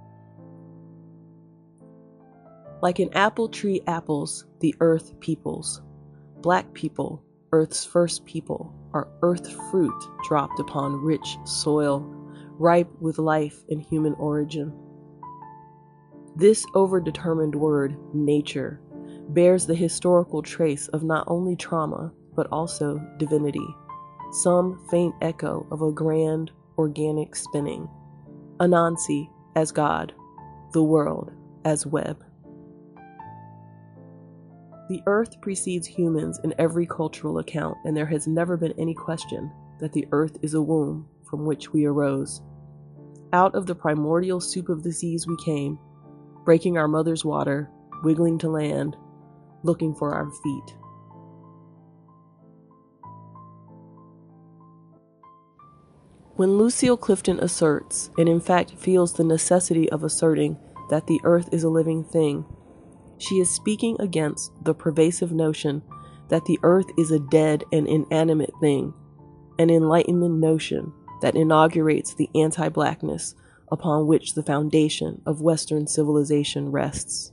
Like 2.80 2.98
an 2.98 3.12
apple 3.12 3.48
tree 3.48 3.82
apples, 3.86 4.46
the 4.60 4.74
earth 4.80 5.18
peoples. 5.20 5.82
Black 6.42 6.72
people, 6.74 7.22
earth's 7.50 7.84
first 7.84 8.24
people, 8.24 8.72
are 8.94 9.08
earth 9.22 9.52
fruit 9.70 10.04
dropped 10.28 10.60
upon 10.60 11.02
rich 11.02 11.36
soil, 11.44 12.00
ripe 12.58 12.88
with 13.00 13.18
life 13.18 13.64
and 13.68 13.82
human 13.82 14.14
origin. 14.14 14.72
This 16.36 16.64
overdetermined 16.74 17.56
word, 17.56 17.96
nature, 18.14 18.80
bears 19.30 19.66
the 19.66 19.74
historical 19.74 20.40
trace 20.40 20.86
of 20.88 21.02
not 21.02 21.24
only 21.26 21.56
trauma, 21.56 22.12
but 22.38 22.46
also 22.52 23.04
divinity, 23.16 23.66
some 24.30 24.78
faint 24.92 25.12
echo 25.22 25.66
of 25.72 25.82
a 25.82 25.90
grand 25.90 26.52
organic 26.78 27.34
spinning. 27.34 27.88
Anansi 28.60 29.28
as 29.56 29.72
God, 29.72 30.14
the 30.72 30.84
world 30.84 31.32
as 31.64 31.84
web. 31.84 32.22
The 34.88 35.02
earth 35.06 35.40
precedes 35.40 35.88
humans 35.88 36.38
in 36.44 36.54
every 36.60 36.86
cultural 36.86 37.40
account, 37.40 37.76
and 37.84 37.96
there 37.96 38.06
has 38.06 38.28
never 38.28 38.56
been 38.56 38.72
any 38.78 38.94
question 38.94 39.50
that 39.80 39.92
the 39.92 40.06
earth 40.12 40.38
is 40.40 40.54
a 40.54 40.62
womb 40.62 41.08
from 41.28 41.44
which 41.44 41.72
we 41.72 41.86
arose. 41.86 42.40
Out 43.32 43.56
of 43.56 43.66
the 43.66 43.74
primordial 43.74 44.40
soup 44.40 44.68
of 44.68 44.84
the 44.84 44.92
seas 44.92 45.26
we 45.26 45.36
came, 45.44 45.76
breaking 46.44 46.78
our 46.78 46.86
mother's 46.86 47.24
water, 47.24 47.68
wiggling 48.04 48.38
to 48.38 48.48
land, 48.48 48.96
looking 49.64 49.92
for 49.92 50.14
our 50.14 50.30
feet. 50.30 50.76
When 56.38 56.56
Lucille 56.56 56.96
Clifton 56.96 57.40
asserts, 57.40 58.10
and 58.16 58.28
in 58.28 58.38
fact 58.38 58.70
feels 58.76 59.12
the 59.12 59.24
necessity 59.24 59.90
of 59.90 60.04
asserting, 60.04 60.56
that 60.88 61.08
the 61.08 61.20
earth 61.24 61.48
is 61.50 61.64
a 61.64 61.68
living 61.68 62.04
thing, 62.04 62.44
she 63.18 63.40
is 63.40 63.50
speaking 63.50 63.96
against 63.98 64.52
the 64.62 64.72
pervasive 64.72 65.32
notion 65.32 65.82
that 66.28 66.44
the 66.44 66.60
earth 66.62 66.86
is 66.96 67.10
a 67.10 67.18
dead 67.18 67.64
and 67.72 67.88
inanimate 67.88 68.52
thing, 68.60 68.94
an 69.58 69.68
Enlightenment 69.68 70.38
notion 70.38 70.92
that 71.22 71.34
inaugurates 71.34 72.14
the 72.14 72.30
anti 72.36 72.68
blackness 72.68 73.34
upon 73.72 74.06
which 74.06 74.34
the 74.34 74.42
foundation 74.44 75.20
of 75.26 75.40
Western 75.40 75.88
civilization 75.88 76.70
rests. 76.70 77.32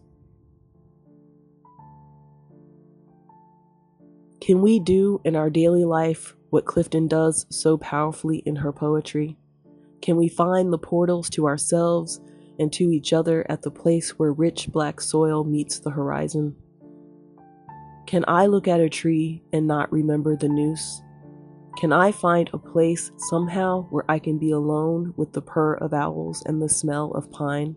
Can 4.42 4.64
we 4.64 4.80
do 4.80 5.22
in 5.24 5.36
our 5.36 5.52
daily 5.52 5.86
life 5.86 6.35
what 6.50 6.66
Clifton 6.66 7.08
does 7.08 7.46
so 7.50 7.78
powerfully 7.78 8.38
in 8.46 8.58
her 8.58 8.72
poetry? 8.72 9.38
Can 10.02 10.18
we 10.18 10.28
find 10.28 10.72
the 10.72 10.78
portals 10.78 11.30
to 11.32 11.48
ourselves 11.48 12.20
and 12.60 12.72
to 12.74 12.92
each 12.92 13.12
other 13.14 13.46
at 13.50 13.64
the 13.64 13.72
place 13.72 14.12
where 14.20 14.32
rich 14.32 14.70
black 14.72 15.02
soil 15.02 15.44
meets 15.44 15.80
the 15.80 15.92
horizon? 15.92 16.56
Can 18.06 18.24
I 18.28 18.46
look 18.46 18.68
at 18.68 18.80
a 18.80 18.90
tree 18.90 19.44
and 19.52 19.66
not 19.66 19.92
remember 19.92 20.36
the 20.36 20.48
noose? 20.48 21.02
Can 21.78 21.92
I 21.92 22.12
find 22.12 22.50
a 22.54 22.58
place 22.58 23.12
somehow 23.18 23.88
where 23.90 24.06
I 24.08 24.20
can 24.20 24.38
be 24.38 24.52
alone 24.52 25.14
with 25.18 25.34
the 25.34 25.42
purr 25.42 25.74
of 25.74 25.94
owls 25.94 26.44
and 26.46 26.62
the 26.62 26.70
smell 26.70 27.12
of 27.12 27.32
pine? 27.32 27.76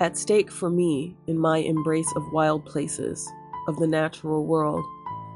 At 0.00 0.18
stake 0.18 0.50
for 0.50 0.68
me 0.70 1.16
in 1.26 1.38
my 1.38 1.58
embrace 1.58 2.12
of 2.16 2.32
wild 2.32 2.66
places, 2.66 3.30
of 3.68 3.76
the 3.76 3.86
natural 3.86 4.44
world, 4.44 4.84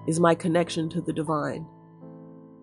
is 0.07 0.21
my 0.21 0.35
connection 0.35 0.89
to 0.91 1.01
the 1.01 1.13
divine. 1.13 1.67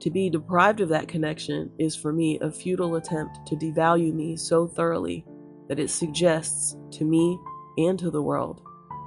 To 0.01 0.09
be 0.09 0.29
deprived 0.29 0.81
of 0.81 0.89
that 0.89 1.07
connection 1.07 1.71
is 1.77 1.95
for 1.95 2.11
me 2.11 2.39
a 2.39 2.51
futile 2.51 2.95
attempt 2.95 3.45
to 3.47 3.55
devalue 3.55 4.13
me 4.13 4.35
so 4.35 4.67
thoroughly 4.67 5.25
that 5.69 5.79
it 5.79 5.89
suggests 5.89 6.75
to 6.91 7.05
me 7.05 7.39
and 7.77 7.97
to 7.99 8.09
the 8.09 8.21
world 8.21 8.61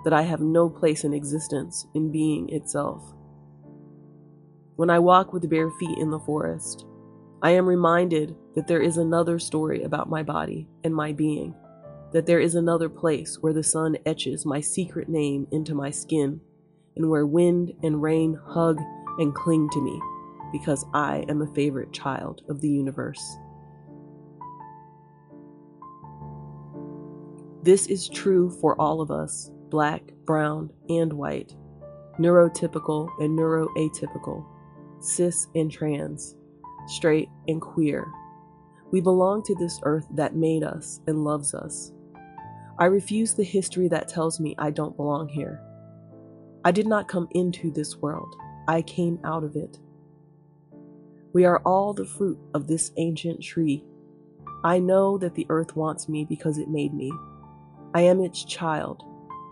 that 0.05 0.12
I 0.12 0.23
have 0.23 0.41
no 0.41 0.69
place 0.69 1.05
in 1.05 1.12
existence 1.12 1.87
in 1.95 2.12
being 2.12 2.49
itself. 2.50 3.03
When 4.76 4.91
I 4.91 4.99
walk 4.99 5.33
with 5.33 5.49
bare 5.49 5.71
feet 5.73 5.99
in 5.99 6.11
the 6.11 6.21
forest, 6.21 6.85
I 7.43 7.50
am 7.50 7.67
reminded 7.67 8.37
that 8.55 8.67
there 8.67 8.81
is 8.81 8.97
another 8.97 9.38
story 9.38 9.83
about 9.83 10.09
my 10.09 10.23
body 10.23 10.69
and 10.83 10.95
my 10.95 11.12
being, 11.12 11.55
that 12.12 12.26
there 12.26 12.41
is 12.41 12.55
another 12.55 12.88
place 12.88 13.38
where 13.41 13.53
the 13.53 13.62
sun 13.62 13.97
etches 14.07 14.47
my 14.47 14.61
secret 14.61 15.09
name 15.09 15.47
into 15.50 15.75
my 15.75 15.91
skin, 15.91 16.41
and 16.97 17.09
where 17.09 17.27
wind 17.27 17.73
and 17.83 18.03
rain 18.03 18.39
hug 18.47 18.81
and 19.19 19.35
cling 19.35 19.69
to 19.71 19.81
me 19.81 20.01
because 20.53 20.85
I 20.95 21.25
am 21.29 21.43
a 21.43 21.55
favorite 21.55 21.93
child 21.93 22.43
of 22.49 22.61
the 22.61 22.69
universe. 22.69 23.37
This 27.63 27.87
is 27.87 28.09
true 28.09 28.51
for 28.51 28.81
all 28.81 29.01
of 29.01 29.11
us, 29.11 29.51
black, 29.71 30.03
brown, 30.27 30.71
and 30.89 31.13
white, 31.13 31.55
neurotypical 32.18 33.09
and 33.21 33.38
neuroatypical 33.38 34.45
cis 35.05 35.49
and 35.55 35.71
trans, 35.71 36.37
straight 36.87 37.29
and 37.49 37.61
queer. 37.61 38.07
We 38.90 39.01
belong 39.01 39.42
to 39.45 39.55
this 39.55 39.81
earth 39.83 40.07
that 40.12 40.37
made 40.37 40.62
us 40.62 41.01
and 41.07 41.25
loves 41.25 41.55
us. 41.55 41.92
I 42.79 42.87
refuse 42.87 43.35
the 43.35 43.45
history 43.45 43.88
that 43.88 44.09
tells 44.09 44.40
me 44.40 44.55
I 44.59 44.71
don't 44.71 44.97
belong 44.97 45.29
here. 45.29 45.61
I 46.66 46.72
did 46.72 46.87
not 46.87 47.09
come 47.09 47.29
into 47.33 47.70
this 47.70 47.96
world, 47.96 48.35
I 48.66 48.81
came 48.83 49.18
out 49.22 49.44
of 49.44 49.55
it. 49.55 49.79
We 51.35 51.44
are 51.44 51.59
all 51.59 51.92
the 51.92 52.07
fruit 52.07 52.38
of 52.55 52.66
this 52.66 52.90
ancient 52.96 53.42
tree. 53.42 53.85
I 54.64 54.79
know 54.79 55.18
that 55.18 55.35
the 55.35 55.46
earth 55.50 55.77
wants 55.77 56.09
me 56.09 56.24
because 56.24 56.57
it 56.57 56.68
made 56.68 56.94
me. 56.94 57.12
I 57.94 58.00
am 58.03 58.22
its 58.22 58.44
child, 58.44 59.03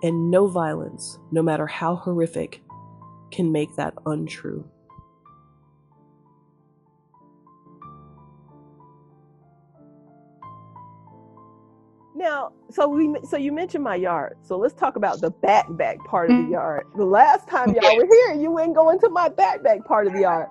and 0.02 0.30
no 0.30 0.46
violence, 0.46 1.18
no 1.30 1.42
matter 1.42 1.66
how 1.66 1.96
horrific, 1.96 2.62
can 3.30 3.52
make 3.52 3.76
that 3.76 3.94
untrue. 4.06 4.64
Now, 12.22 12.52
so 12.70 12.86
we 12.86 13.16
so 13.28 13.36
you 13.36 13.50
mentioned 13.50 13.82
my 13.82 13.96
yard. 13.96 14.36
So 14.42 14.56
let's 14.56 14.74
talk 14.74 14.94
about 14.94 15.20
the 15.20 15.30
back 15.30 15.66
back 15.70 15.98
part 16.04 16.30
of 16.30 16.36
the 16.36 16.42
mm-hmm. 16.44 16.52
yard. 16.52 16.86
The 16.96 17.04
last 17.04 17.48
time 17.48 17.74
y'all 17.74 17.96
were 17.96 18.06
here, 18.06 18.34
you 18.40 18.52
wouldn't 18.52 18.76
go 18.76 18.90
into 18.90 19.08
my 19.08 19.28
back 19.28 19.64
back 19.64 19.84
part 19.84 20.06
of 20.06 20.12
the 20.12 20.20
yard. 20.20 20.48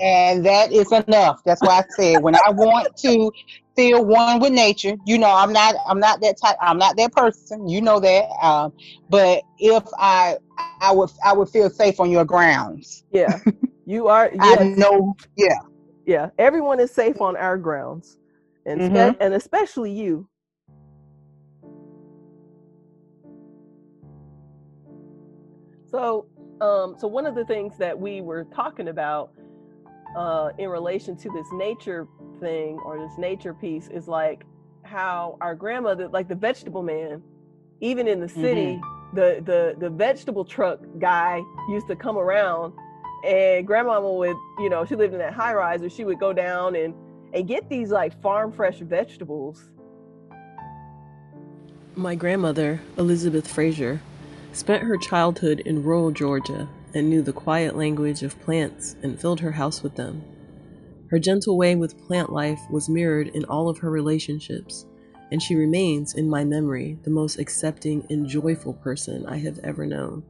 And 0.00 0.46
that 0.46 0.70
is 0.70 0.92
enough. 0.92 1.42
That's 1.44 1.60
why 1.60 1.80
I 1.80 1.84
said 1.96 2.22
when 2.22 2.36
I 2.36 2.50
want 2.50 2.96
to 2.98 3.32
feel 3.74 4.04
one 4.04 4.38
with 4.38 4.52
nature, 4.52 4.94
you 5.06 5.18
know, 5.18 5.34
I'm 5.34 5.52
not 5.52 5.74
I'm 5.88 5.98
not 5.98 6.20
that 6.20 6.40
type 6.40 6.54
I'm 6.60 6.78
not 6.78 6.96
that 6.96 7.12
person. 7.12 7.68
You 7.68 7.80
know 7.80 7.98
that. 7.98 8.28
Um, 8.40 8.72
but 9.10 9.42
if 9.58 9.82
I 9.98 10.36
I 10.80 10.92
would 10.92 11.10
I 11.24 11.32
would 11.32 11.48
feel 11.48 11.68
safe 11.68 11.98
on 11.98 12.12
your 12.12 12.24
grounds. 12.24 13.04
Yeah. 13.10 13.40
You 13.86 14.08
are 14.08 14.30
yes. 14.34 14.60
I 14.60 14.64
know 14.64 15.16
yeah. 15.34 15.60
Yeah. 16.04 16.28
Everyone 16.38 16.78
is 16.78 16.90
safe 16.90 17.22
on 17.22 17.38
our 17.38 17.56
grounds. 17.56 18.18
And 18.66 18.82
mm-hmm. 18.82 19.16
and 19.18 19.32
especially 19.32 19.90
you 19.90 20.28
So, 25.90 26.26
um, 26.60 26.96
so 26.98 27.08
one 27.08 27.26
of 27.26 27.34
the 27.34 27.44
things 27.44 27.78
that 27.78 27.98
we 27.98 28.20
were 28.20 28.44
talking 28.44 28.88
about 28.88 29.30
uh, 30.16 30.50
in 30.58 30.68
relation 30.68 31.16
to 31.16 31.30
this 31.30 31.46
nature 31.52 32.06
thing 32.40 32.78
or 32.84 32.98
this 32.98 33.18
nature 33.18 33.54
piece 33.54 33.88
is 33.88 34.08
like 34.08 34.44
how 34.82 35.36
our 35.40 35.54
grandmother, 35.54 36.08
like 36.08 36.28
the 36.28 36.34
vegetable 36.34 36.82
man, 36.82 37.22
even 37.80 38.08
in 38.08 38.20
the 38.20 38.28
city, 38.28 38.80
mm-hmm. 38.80 39.16
the 39.16 39.42
the 39.44 39.76
the 39.78 39.90
vegetable 39.90 40.44
truck 40.44 40.80
guy 40.98 41.40
used 41.68 41.86
to 41.88 41.96
come 41.96 42.18
around, 42.18 42.72
and 43.24 43.66
grandmama 43.66 44.12
would, 44.12 44.36
you 44.58 44.68
know, 44.68 44.84
she 44.84 44.96
lived 44.96 45.12
in 45.12 45.18
that 45.18 45.32
high 45.32 45.54
rise, 45.54 45.82
or 45.82 45.90
she 45.90 46.04
would 46.04 46.18
go 46.18 46.32
down 46.32 46.74
and 46.74 46.94
and 47.34 47.46
get 47.46 47.68
these 47.68 47.90
like 47.90 48.20
farm 48.20 48.52
fresh 48.52 48.78
vegetables. 48.78 49.70
My 51.94 52.14
grandmother, 52.14 52.80
Elizabeth 52.96 53.46
Fraser, 53.46 54.00
spent 54.52 54.82
her 54.82 54.96
childhood 54.96 55.60
in 55.60 55.82
rural 55.82 56.10
Georgia 56.10 56.68
and 56.94 57.08
knew 57.08 57.22
the 57.22 57.32
quiet 57.32 57.76
language 57.76 58.22
of 58.22 58.40
plants 58.40 58.96
and 59.02 59.20
filled 59.20 59.40
her 59.40 59.52
house 59.52 59.82
with 59.82 59.94
them. 59.96 60.22
Her 61.10 61.18
gentle 61.18 61.56
way 61.56 61.74
with 61.74 61.98
plant 62.06 62.32
life 62.32 62.60
was 62.70 62.88
mirrored 62.88 63.28
in 63.28 63.44
all 63.44 63.68
of 63.68 63.78
her 63.78 63.90
relationships, 63.90 64.86
and 65.30 65.42
she 65.42 65.54
remains, 65.54 66.14
in 66.14 66.28
my 66.28 66.44
memory, 66.44 66.98
the 67.02 67.10
most 67.10 67.38
accepting 67.38 68.06
and 68.10 68.26
joyful 68.26 68.74
person 68.74 69.26
I 69.26 69.38
have 69.38 69.58
ever 69.60 69.86
known. 69.86 70.22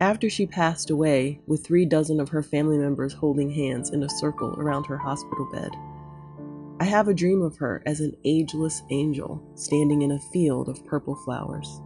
After 0.00 0.28
she 0.28 0.46
passed 0.46 0.90
away, 0.90 1.40
with 1.46 1.64
three 1.64 1.84
dozen 1.84 2.20
of 2.20 2.28
her 2.30 2.42
family 2.42 2.78
members 2.78 3.12
holding 3.12 3.50
hands 3.50 3.90
in 3.90 4.02
a 4.02 4.08
circle 4.08 4.54
around 4.58 4.84
her 4.86 4.98
hospital 4.98 5.48
bed, 5.52 5.70
I 6.80 6.84
have 6.84 7.06
a 7.06 7.14
dream 7.14 7.42
of 7.42 7.56
her 7.58 7.82
as 7.86 8.00
an 8.00 8.16
ageless 8.24 8.82
angel 8.90 9.40
standing 9.54 10.02
in 10.02 10.10
a 10.10 10.18
field 10.32 10.68
of 10.68 10.84
purple 10.84 11.14
flowers. 11.14 11.80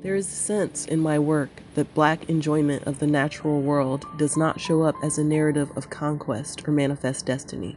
There 0.00 0.14
is 0.14 0.28
a 0.28 0.30
sense 0.30 0.86
in 0.86 1.00
my 1.00 1.18
work 1.18 1.50
that 1.74 1.92
black 1.92 2.28
enjoyment 2.28 2.86
of 2.86 3.00
the 3.00 3.06
natural 3.06 3.60
world 3.60 4.06
does 4.16 4.36
not 4.36 4.60
show 4.60 4.82
up 4.82 4.94
as 5.02 5.18
a 5.18 5.24
narrative 5.24 5.76
of 5.76 5.90
conquest 5.90 6.66
or 6.68 6.72
manifest 6.72 7.26
destiny. 7.26 7.76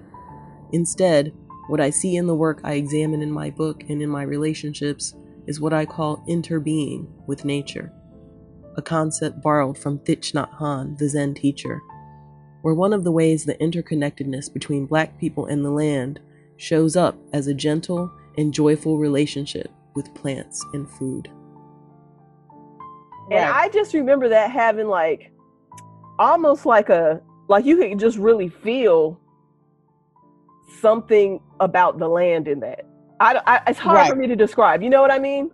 Instead, 0.71 1.34
what 1.67 1.81
I 1.81 1.89
see 1.89 2.15
in 2.15 2.27
the 2.27 2.36
work 2.36 2.62
I 2.63 2.73
examine 2.73 3.23
in 3.23 3.31
my 3.31 3.49
book 3.49 3.84
and 3.89 4.03
in 4.03 4.10
my 4.10 4.21
relationships 4.21 5.15
is 5.47 5.60
what 5.60 5.73
I 5.73 5.86
call 5.86 6.23
interbeing 6.29 7.07
with 7.25 7.43
nature, 7.43 7.91
a 8.77 8.84
concept 8.84 9.41
borrowed 9.41 9.79
from 9.79 9.97
Thich 9.99 10.34
Nhat 10.34 10.60
Hanh, 10.60 10.99
the 10.99 11.10
Zen 11.10 11.34
teacher, 11.34 11.81
where 12.62 12.75
one 12.75 12.93
of 12.93 13.03
the 13.03 13.12
ways 13.12 13.45
the 13.45 13.55
interconnectedness 13.55 14.53
between 14.53 14.86
black 14.86 15.17
people 15.19 15.47
and 15.47 15.65
the 15.65 15.71
land 15.71 16.19
shows 16.57 16.95
up 16.95 17.17
as 17.34 17.47
a 17.47 17.53
gentle 17.55 18.12
and 18.38 18.53
joyful 18.53 18.99
relationship 18.99 19.71
with 19.95 20.13
plants 20.13 20.63
and 20.73 20.88
food. 20.88 21.27
And 23.31 23.45
I 23.45 23.69
just 23.69 23.93
remember 23.93 24.29
that 24.29 24.51
having 24.51 24.87
like 24.87 25.31
almost 26.19 26.65
like 26.65 26.89
a 26.89 27.21
like 27.47 27.65
you 27.65 27.77
could 27.77 27.99
just 27.99 28.17
really 28.17 28.49
feel 28.49 29.19
something 30.79 31.41
about 31.59 31.99
the 31.99 32.07
land 32.07 32.47
in 32.47 32.59
that. 32.61 32.85
I, 33.19 33.41
I 33.45 33.61
it's 33.67 33.79
hard 33.79 33.97
right. 33.97 34.09
for 34.09 34.15
me 34.15 34.27
to 34.27 34.35
describe. 34.35 34.81
You 34.81 34.89
know 34.89 35.01
what 35.01 35.11
I 35.11 35.19
mean? 35.19 35.51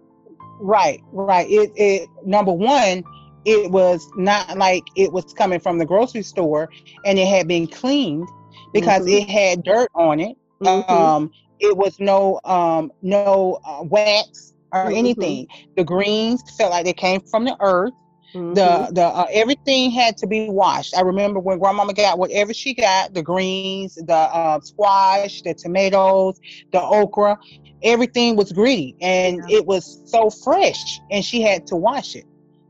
Right, 0.60 1.02
right. 1.12 1.48
It 1.50 1.72
it 1.76 2.10
number 2.26 2.52
one, 2.52 3.04
it 3.46 3.72
was 3.72 4.10
not 4.16 4.58
like 4.58 4.84
it 4.96 5.12
was 5.12 5.34
coming 5.34 5.60
from 5.60 5.78
the 5.78 5.86
grocery 5.86 6.24
store 6.24 6.70
and 7.06 7.20
it 7.20 7.28
had 7.28 7.48
been 7.48 7.68
cleaned 7.68 8.28
because 8.74 9.02
mm-hmm. 9.02 9.24
it 9.24 9.30
had 9.30 9.64
dirt 9.64 9.90
on 9.94 10.20
it. 10.20 10.38
Mm-hmm. 10.62 10.92
Um, 10.92 11.32
it 11.60 11.76
was 11.76 12.00
no 12.00 12.40
um 12.46 12.92
no 13.02 13.60
uh, 13.66 13.84
wax 13.84 14.54
or 14.72 14.86
mm-hmm. 14.86 14.96
anything. 14.96 15.48
The 15.76 15.84
greens 15.84 16.44
felt 16.58 16.72
like 16.72 16.86
they 16.86 16.94
came 16.94 17.22
from 17.22 17.46
the 17.46 17.56
earth. 17.60 17.94
Mm-hmm. 18.36 18.54
The 18.54 18.90
the 18.92 19.04
uh, 19.04 19.26
everything 19.32 19.92
had 19.92 20.18
to 20.18 20.28
be 20.28 20.50
washed. 20.50 20.96
I 20.96 21.02
remember 21.02 21.40
when 21.40 21.60
grandmama 21.60 21.94
got 21.94 22.20
whatever 22.20 22.54
she 22.54 22.74
got, 22.74 23.14
the 23.14 23.24
greens, 23.24 23.96
the 23.96 24.14
uh, 24.14 24.60
squash, 24.60 25.42
the 25.44 25.54
tomatoes, 25.54 26.40
the 26.72 26.82
okra, 26.82 27.38
everything 27.84 28.36
was 28.36 28.52
gritty 28.52 28.96
and 29.02 29.42
yeah. 29.48 29.58
it 29.58 29.66
was 29.66 30.02
so 30.06 30.30
fresh 30.30 31.00
and 31.10 31.24
she 31.24 31.42
had 31.42 31.66
to 31.68 31.76
wash 31.76 32.16
it. 32.16 32.26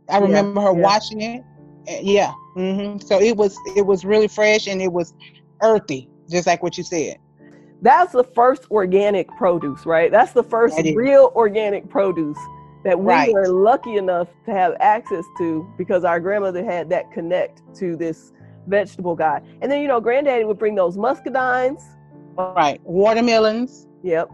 I 0.10 0.20
remember 0.20 0.62
yeah. 0.62 0.68
her 0.68 0.74
yeah. 0.76 0.84
washing 0.84 1.22
it. 1.22 1.44
Yeah. 2.04 2.34
Mm-hmm. 2.56 3.00
So 3.00 3.20
it 3.20 3.36
was 3.36 3.58
it 3.76 3.86
was 3.86 4.06
really 4.06 4.28
fresh 4.28 4.68
and 4.68 4.80
it 4.80 4.92
was 4.92 5.14
earthy, 5.62 6.08
just 6.30 6.46
like 6.46 6.62
what 6.62 6.78
you 6.78 6.84
said 6.84 7.18
that's 7.82 8.12
the 8.12 8.24
first 8.24 8.70
organic 8.72 9.28
produce, 9.38 9.86
right? 9.86 10.12
That's 10.12 10.32
the 10.32 10.44
first 10.44 10.78
that 10.78 10.96
real 10.96 11.32
organic 11.36 11.90
produce 11.90 12.38
that 12.84 13.00
we 13.00 13.06
right. 13.06 13.34
were 13.34 13.48
lucky 13.48 13.98
enough 13.98 14.28
to 14.46 14.52
have 14.52 14.76
access 14.80 15.26
to 15.38 15.68
because 15.78 16.04
our 16.04 16.20
grandmother 16.20 16.64
had 16.64 16.90
that 16.90 17.12
connect 17.12 17.62
to 17.76 17.96
this 17.96 18.32
vegetable 18.68 19.16
guy. 19.16 19.42
And 19.62 19.72
then, 19.72 19.82
you 19.82 19.88
know, 19.88 20.00
granddaddy 20.00 20.46
would 20.46 20.60
bring 20.60 20.76
those 20.76 20.98
muscadines. 20.98 21.82
Right. 22.36 22.80
Watermelons. 22.84 23.88
Yep. 24.04 24.30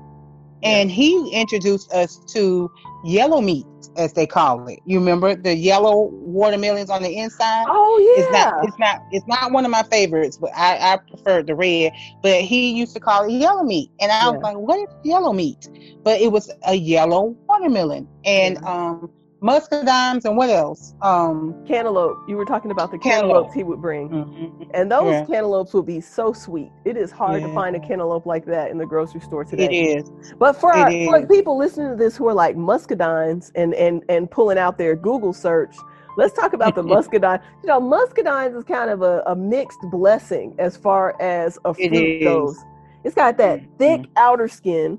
And 0.63 0.91
he 0.91 1.29
introduced 1.31 1.91
us 1.91 2.19
to 2.33 2.71
yellow 3.03 3.41
meat 3.41 3.65
as 3.97 4.13
they 4.13 4.25
call 4.25 4.67
it. 4.67 4.79
You 4.85 4.99
remember 4.99 5.35
the 5.35 5.55
yellow 5.55 6.09
watermelons 6.11 6.89
on 6.89 7.03
the 7.03 7.15
inside? 7.15 7.65
Oh 7.67 7.99
yeah. 7.99 8.23
It's 8.23 8.31
not 8.31 8.65
it's 8.65 8.79
not 8.79 9.01
it's 9.11 9.27
not 9.27 9.51
one 9.51 9.65
of 9.65 9.71
my 9.71 9.83
favorites, 9.83 10.37
but 10.37 10.51
I, 10.55 10.93
I 10.93 10.97
prefer 10.97 11.43
the 11.43 11.55
red. 11.55 11.91
But 12.21 12.41
he 12.41 12.71
used 12.71 12.93
to 12.93 12.99
call 12.99 13.25
it 13.25 13.31
yellow 13.31 13.63
meat. 13.63 13.91
And 13.99 14.11
I 14.11 14.25
yeah. 14.25 14.29
was 14.29 14.41
like, 14.41 14.57
what 14.57 14.79
is 14.79 14.95
yellow 15.03 15.33
meat? 15.33 15.69
But 16.03 16.21
it 16.21 16.31
was 16.31 16.51
a 16.67 16.75
yellow 16.75 17.35
watermelon. 17.47 18.07
And 18.25 18.57
yeah. 18.61 18.89
um 18.89 19.11
muscadines 19.43 20.23
and 20.25 20.37
what 20.37 20.49
else? 20.49 20.95
Um, 21.01 21.63
cantaloupe. 21.67 22.17
You 22.27 22.37
were 22.37 22.45
talking 22.45 22.71
about 22.71 22.91
the 22.91 22.97
cantaloupes 22.97 23.53
cantaloupe. 23.53 23.53
he 23.55 23.63
would 23.63 23.81
bring, 23.81 24.09
mm-hmm. 24.09 24.63
and 24.73 24.91
those 24.91 25.11
yeah. 25.11 25.25
cantaloupes 25.25 25.73
would 25.73 25.85
be 25.85 25.99
so 25.99 26.31
sweet. 26.31 26.71
It 26.85 26.95
is 26.95 27.11
hard 27.11 27.41
yeah. 27.41 27.47
to 27.47 27.53
find 27.53 27.75
a 27.75 27.79
cantaloupe 27.79 28.25
like 28.25 28.45
that 28.45 28.71
in 28.71 28.77
the 28.77 28.85
grocery 28.85 29.21
store 29.21 29.43
today. 29.43 29.65
It 29.65 29.99
is. 29.99 30.11
But 30.39 30.53
for, 30.53 30.73
our, 30.73 30.89
for 30.89 31.27
people 31.27 31.57
listening 31.57 31.89
to 31.89 31.95
this 31.95 32.15
who 32.15 32.27
are 32.27 32.33
like 32.33 32.55
muscadines 32.55 33.51
and 33.55 33.73
and 33.75 34.03
and 34.09 34.31
pulling 34.31 34.57
out 34.57 34.77
their 34.77 34.95
Google 34.95 35.33
search. 35.33 35.75
Let's 36.15 36.33
talk 36.33 36.53
about 36.53 36.75
the 36.75 36.83
muscadine. 36.83 37.39
You 37.63 37.67
know, 37.67 37.81
muscadines 37.81 38.57
is 38.57 38.63
kind 38.63 38.89
of 38.89 39.01
a, 39.01 39.23
a 39.25 39.35
mixed 39.35 39.79
blessing 39.91 40.55
as 40.59 40.77
far 40.77 41.19
as 41.21 41.57
a 41.65 41.73
fruit 41.73 42.23
goes. 42.23 42.57
It's 43.03 43.15
got 43.15 43.37
that 43.37 43.59
mm-hmm. 43.59 43.77
thick 43.77 44.05
outer 44.15 44.47
skin. 44.47 44.97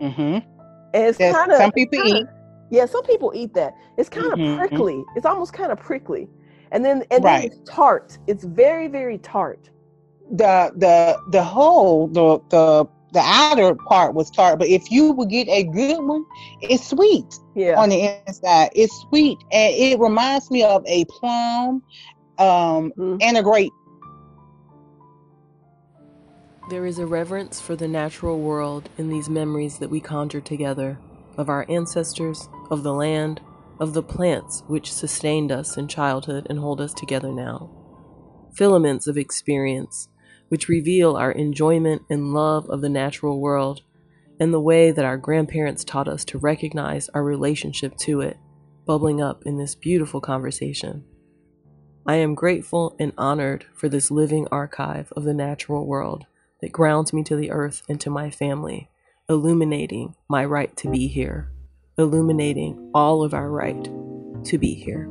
Mm-hmm. 0.00 0.46
And 0.92 1.04
it's 1.04 1.18
kind 1.18 1.50
of 1.50 1.58
some 1.58 1.72
people 1.72 2.02
kinda, 2.02 2.20
eat 2.20 2.26
yeah, 2.70 2.86
some 2.86 3.02
people 3.02 3.32
eat 3.34 3.52
that. 3.54 3.76
It's 3.98 4.08
kind 4.08 4.32
of 4.32 4.38
mm-hmm. 4.38 4.58
prickly. 4.58 5.04
It's 5.16 5.26
almost 5.26 5.52
kind 5.52 5.72
of 5.72 5.78
prickly. 5.78 6.28
And 6.72 6.84
then 6.84 7.02
and 7.10 7.24
then 7.24 7.40
right. 7.40 7.44
it's 7.44 7.58
tart. 7.68 8.16
It's 8.28 8.44
very, 8.44 8.86
very 8.86 9.18
tart. 9.18 9.70
The 10.30 10.72
the 10.76 11.20
the 11.32 11.42
whole 11.42 12.06
the 12.06 12.40
the 12.50 12.86
the 13.12 13.20
outer 13.20 13.74
part 13.74 14.14
was 14.14 14.30
tart, 14.30 14.60
but 14.60 14.68
if 14.68 14.88
you 14.88 15.10
would 15.12 15.30
get 15.30 15.48
a 15.48 15.64
good 15.64 16.00
one, 16.00 16.24
it's 16.60 16.86
sweet. 16.86 17.34
Yeah. 17.56 17.74
On 17.76 17.88
the 17.88 18.16
inside, 18.26 18.70
it's 18.76 18.94
sweet, 19.08 19.36
and 19.50 19.74
it 19.74 19.98
reminds 19.98 20.48
me 20.52 20.62
of 20.62 20.84
a 20.86 21.04
plum, 21.06 21.82
um, 22.38 22.92
mm-hmm. 22.96 23.16
and 23.20 23.36
a 23.36 23.42
grape. 23.42 23.72
There 26.68 26.86
is 26.86 27.00
a 27.00 27.06
reverence 27.06 27.60
for 27.60 27.74
the 27.74 27.88
natural 27.88 28.38
world 28.38 28.88
in 28.96 29.08
these 29.08 29.28
memories 29.28 29.78
that 29.78 29.90
we 29.90 29.98
conjure 29.98 30.40
together 30.40 31.00
of 31.40 31.48
our 31.48 31.64
ancestors, 31.70 32.50
of 32.70 32.82
the 32.82 32.92
land, 32.92 33.40
of 33.80 33.94
the 33.94 34.02
plants 34.02 34.62
which 34.66 34.92
sustained 34.92 35.50
us 35.50 35.78
in 35.78 35.88
childhood 35.88 36.46
and 36.50 36.58
hold 36.58 36.82
us 36.82 36.92
together 36.92 37.32
now. 37.32 37.70
Filaments 38.54 39.06
of 39.06 39.16
experience 39.16 40.08
which 40.48 40.68
reveal 40.68 41.16
our 41.16 41.32
enjoyment 41.32 42.02
and 42.10 42.34
love 42.34 42.68
of 42.68 42.82
the 42.82 42.88
natural 42.90 43.40
world 43.40 43.80
and 44.38 44.52
the 44.52 44.60
way 44.60 44.90
that 44.90 45.04
our 45.04 45.16
grandparents 45.16 45.82
taught 45.82 46.08
us 46.08 46.24
to 46.26 46.38
recognize 46.38 47.08
our 47.10 47.24
relationship 47.24 47.96
to 47.96 48.20
it, 48.20 48.36
bubbling 48.84 49.22
up 49.22 49.44
in 49.46 49.56
this 49.56 49.74
beautiful 49.74 50.20
conversation. 50.20 51.04
I 52.06 52.16
am 52.16 52.34
grateful 52.34 52.96
and 52.98 53.12
honored 53.16 53.64
for 53.72 53.88
this 53.88 54.10
living 54.10 54.46
archive 54.52 55.10
of 55.16 55.24
the 55.24 55.34
natural 55.34 55.86
world 55.86 56.26
that 56.60 56.72
grounds 56.72 57.14
me 57.14 57.22
to 57.24 57.36
the 57.36 57.50
earth 57.50 57.82
and 57.88 57.98
to 58.02 58.10
my 58.10 58.28
family 58.28 58.90
illuminating 59.30 60.12
my 60.28 60.44
right 60.44 60.76
to 60.76 60.90
be 60.90 61.06
here, 61.06 61.48
illuminating 61.98 62.90
all 62.92 63.22
of 63.22 63.32
our 63.32 63.48
right 63.48 63.84
to 64.44 64.58
be 64.58 64.74
here. 64.74 65.08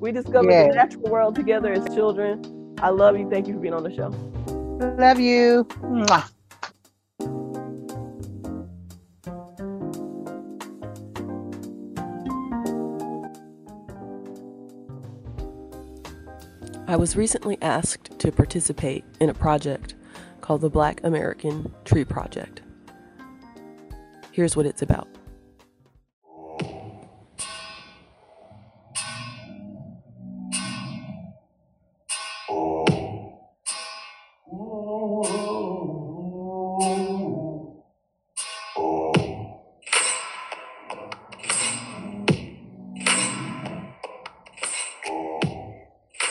We 0.00 0.10
discovered 0.10 0.50
yeah. 0.50 0.68
the 0.68 0.74
natural 0.74 1.10
world 1.10 1.34
together 1.34 1.70
as 1.74 1.84
children. 1.94 2.74
I 2.78 2.88
love 2.88 3.18
you. 3.18 3.28
Thank 3.28 3.48
you 3.48 3.54
for 3.54 3.60
being 3.60 3.74
on 3.74 3.82
the 3.82 3.94
show. 3.94 4.08
Love 4.98 5.20
you. 5.20 5.64
Mwah. 5.82 6.30
I 16.88 16.96
was 16.96 17.14
recently 17.14 17.58
asked 17.60 18.18
to 18.18 18.32
participate 18.32 19.04
in 19.20 19.28
a 19.28 19.34
project 19.34 19.96
called 20.50 20.62
the 20.62 20.68
Black 20.68 21.00
American 21.04 21.72
Tree 21.84 22.04
Project. 22.04 22.62
Here's 24.32 24.56
what 24.56 24.66
it's 24.66 24.82
about. 24.82 25.06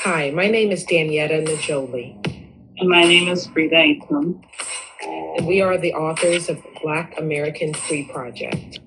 Hi, 0.03 0.31
my 0.31 0.47
name 0.47 0.71
is 0.71 0.83
Danietta 0.85 1.47
Najoli. 1.47 2.28
And 2.79 2.87
my 2.87 3.03
name 3.03 3.27
is 3.27 3.45
Frida 3.47 3.75
Aitum. 3.75 4.41
And 5.03 5.45
we 5.45 5.59
are 5.59 5.77
the 5.77 5.93
authors 5.93 6.47
of 6.47 6.55
the 6.63 6.79
Black 6.81 7.19
American 7.19 7.73
Tree 7.73 8.09
Project. 8.09 8.79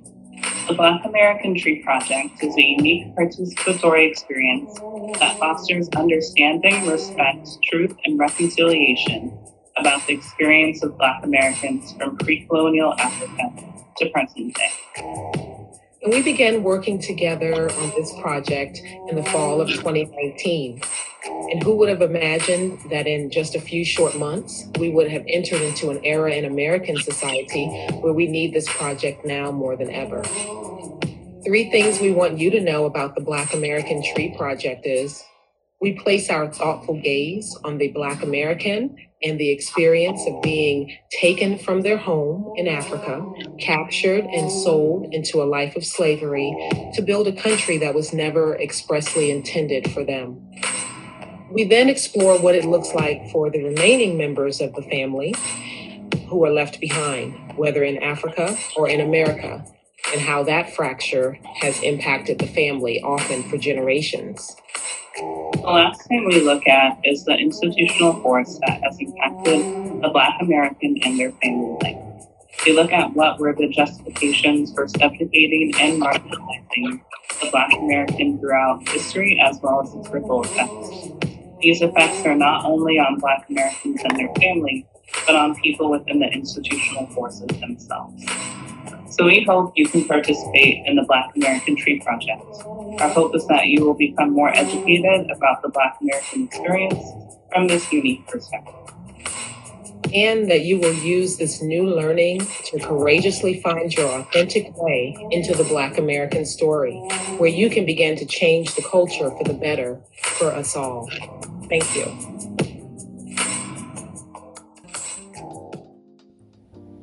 The 0.67 0.73
Black 0.73 1.05
American 1.05 1.59
Tree 1.59 1.83
Project 1.83 2.43
is 2.43 2.57
a 2.57 2.63
unique 2.63 3.15
participatory 3.15 4.11
experience 4.11 4.79
that 5.19 5.37
fosters 5.39 5.91
understanding, 5.91 6.87
respect, 6.87 7.47
truth, 7.65 7.95
and 8.07 8.19
reconciliation 8.19 9.39
about 9.77 10.07
the 10.07 10.15
experience 10.15 10.83
of 10.83 10.97
Black 10.97 11.23
Americans 11.23 11.93
from 11.93 12.17
pre 12.17 12.47
colonial 12.47 12.95
Africa 12.99 13.53
to 13.99 14.09
present 14.09 14.55
day. 14.55 15.52
And 16.03 16.13
we 16.13 16.21
began 16.21 16.65
working 16.65 16.99
together 16.99 17.71
on 17.71 17.91
this 17.91 18.13
project 18.21 18.81
in 19.09 19.15
the 19.15 19.23
fall 19.23 19.61
of 19.61 19.69
2019. 19.69 20.83
And 21.25 21.63
who 21.63 21.77
would 21.77 21.89
have 21.89 22.03
imagined 22.03 22.81
that 22.91 23.07
in 23.07 23.31
just 23.31 23.55
a 23.55 23.61
few 23.61 23.85
short 23.85 24.17
months, 24.17 24.67
we 24.81 24.91
would 24.91 25.09
have 25.09 25.25
entered 25.29 25.63
into 25.63 25.91
an 25.91 26.05
era 26.05 26.33
in 26.33 26.45
American 26.45 26.97
society 26.97 27.69
where 28.01 28.13
we 28.13 28.27
need 28.27 28.53
this 28.53 28.69
project 28.69 29.25
now 29.25 29.53
more 29.53 29.77
than 29.77 29.91
ever? 29.91 30.25
Three 31.45 31.71
things 31.71 32.01
we 32.01 32.11
want 32.11 32.37
you 32.37 32.51
to 32.51 32.61
know 32.61 32.85
about 32.85 33.15
the 33.15 33.21
Black 33.21 33.55
American 33.55 34.03
Tree 34.03 34.35
Project 34.37 34.85
is 34.85 35.23
we 35.83 35.93
place 35.95 36.31
our 36.31 36.49
thoughtful 36.49 36.95
gaze 37.03 37.59
on 37.65 37.77
the 37.77 37.89
Black 37.89 38.23
American 38.23 38.97
and 39.21 39.39
the 39.39 39.51
experience 39.51 40.25
of 40.29 40.41
being 40.41 40.97
taken 41.21 41.59
from 41.59 41.83
their 41.83 41.97
home 41.97 42.53
in 42.57 42.69
Africa, 42.69 43.21
captured 43.59 44.25
and 44.25 44.51
sold 44.51 45.13
into 45.13 45.43
a 45.43 45.45
life 45.45 45.75
of 45.75 45.85
slavery 45.85 46.55
to 46.95 47.03
build 47.03 47.27
a 47.27 47.33
country 47.33 47.79
that 47.79 47.95
was 47.95 48.13
never 48.13 48.57
expressly 48.61 49.33
intended 49.33 49.91
for 49.91 50.05
them. 50.05 50.41
We 51.51 51.65
then 51.65 51.89
explore 51.89 52.39
what 52.39 52.55
it 52.55 52.65
looks 52.65 52.95
like 52.95 53.29
for 53.31 53.51
the 53.51 53.65
remaining 53.65 54.17
members 54.17 54.61
of 54.61 54.73
the 54.75 54.83
family 54.83 55.35
who 56.29 56.45
are 56.45 56.53
left 56.53 56.81
behind, 56.81 57.57
whether 57.57 57.83
in 57.83 58.01
Africa 58.01 58.57
or 58.77 58.89
in 58.89 59.01
America, 59.01 59.65
and 60.13 60.21
how 60.21 60.45
that 60.45 60.75
fracture 60.75 61.39
has 61.57 61.83
impacted 61.83 62.39
the 62.39 62.47
family, 62.47 63.03
often 63.03 63.43
for 63.43 63.59
generations. 63.59 64.57
The 65.15 65.61
last 65.65 66.07
thing 66.09 66.25
we 66.25 66.41
look 66.41 66.67
at 66.67 66.99
is 67.05 67.25
the 67.25 67.37
institutional 67.37 68.15
force 68.23 68.59
that 68.67 68.83
has 68.83 68.99
impacted 68.99 70.03
the 70.03 70.09
Black 70.11 70.41
American 70.41 70.97
and 71.03 71.19
their 71.19 71.33
family 71.33 71.77
life. 71.83 72.27
They 72.65 72.73
look 72.73 72.93
at 72.93 73.13
what 73.13 73.39
were 73.39 73.55
the 73.55 73.69
justifications 73.69 74.73
for 74.73 74.89
subjugating 74.89 75.73
and 75.79 76.01
marginalizing 76.01 77.03
the 77.41 77.51
Black 77.51 77.73
American 77.75 78.39
throughout 78.39 78.89
history 78.89 79.39
as 79.39 79.59
well 79.63 79.83
as 79.83 79.95
its 79.95 80.09
ripple 80.09 80.45
effects. 80.45 81.29
These 81.61 81.83
effects 81.83 82.25
are 82.25 82.35
not 82.35 82.65
only 82.65 82.99
on 82.99 83.19
Black 83.19 83.47
Americans 83.51 84.01
and 84.05 84.19
their 84.19 84.35
families, 84.37 84.85
but 85.27 85.37
on 85.37 85.55
people 85.57 85.91
within 85.91 86.21
the 86.21 86.29
institutional 86.29 87.07
forces 87.09 87.49
themselves. 87.61 88.25
So 89.13 89.27
we 89.27 89.45
hope 89.45 89.75
you 89.77 89.87
can 89.87 90.07
participate 90.07 90.87
in 90.87 90.97
the 90.97 91.03
Black 91.03 91.37
American 91.37 91.77
Tree 91.77 92.01
Project. 92.01 92.43
Our 93.01 93.11
hope 93.11 93.37
is 93.37 93.47
that 93.47 93.67
you 93.67 93.85
will 93.85 93.95
become 93.95 94.33
more 94.33 94.49
educated 94.49 95.31
about 95.31 95.61
the 95.61 95.69
Black 95.69 95.99
American 96.01 96.45
experience 96.45 97.05
from 97.53 97.69
this 97.69 97.93
unique 97.93 98.27
perspective 98.27 98.75
and 100.15 100.51
that 100.51 100.63
you 100.63 100.79
will 100.79 100.95
use 100.95 101.37
this 101.37 101.63
new 101.63 101.89
learning 101.89 102.41
to 102.65 102.79
courageously 102.81 103.61
find 103.61 103.95
your 103.95 104.09
authentic 104.21 104.77
way 104.77 105.17
into 105.31 105.55
the 105.55 105.65
Black 105.65 105.97
American 105.97 106.45
story, 106.45 106.97
where 107.39 107.49
you 107.51 107.71
can 107.71 107.87
begin 107.87 108.17
to 108.17 108.27
change 108.27 108.75
the 108.75 108.83
culture 108.83 109.31
for 109.31 109.45
the 109.45 109.55
better 109.55 110.01
for 110.23 110.53
us 110.53 110.77
all. 110.77 111.09
Thank 111.69 111.95
you. 111.97 112.32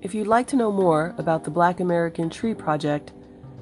If 0.09 0.15
you'd 0.15 0.25
like 0.25 0.47
to 0.47 0.55
know 0.55 0.71
more 0.71 1.13
about 1.19 1.43
the 1.43 1.51
Black 1.51 1.79
American 1.79 2.31
Tree 2.31 2.55
Project, 2.55 3.13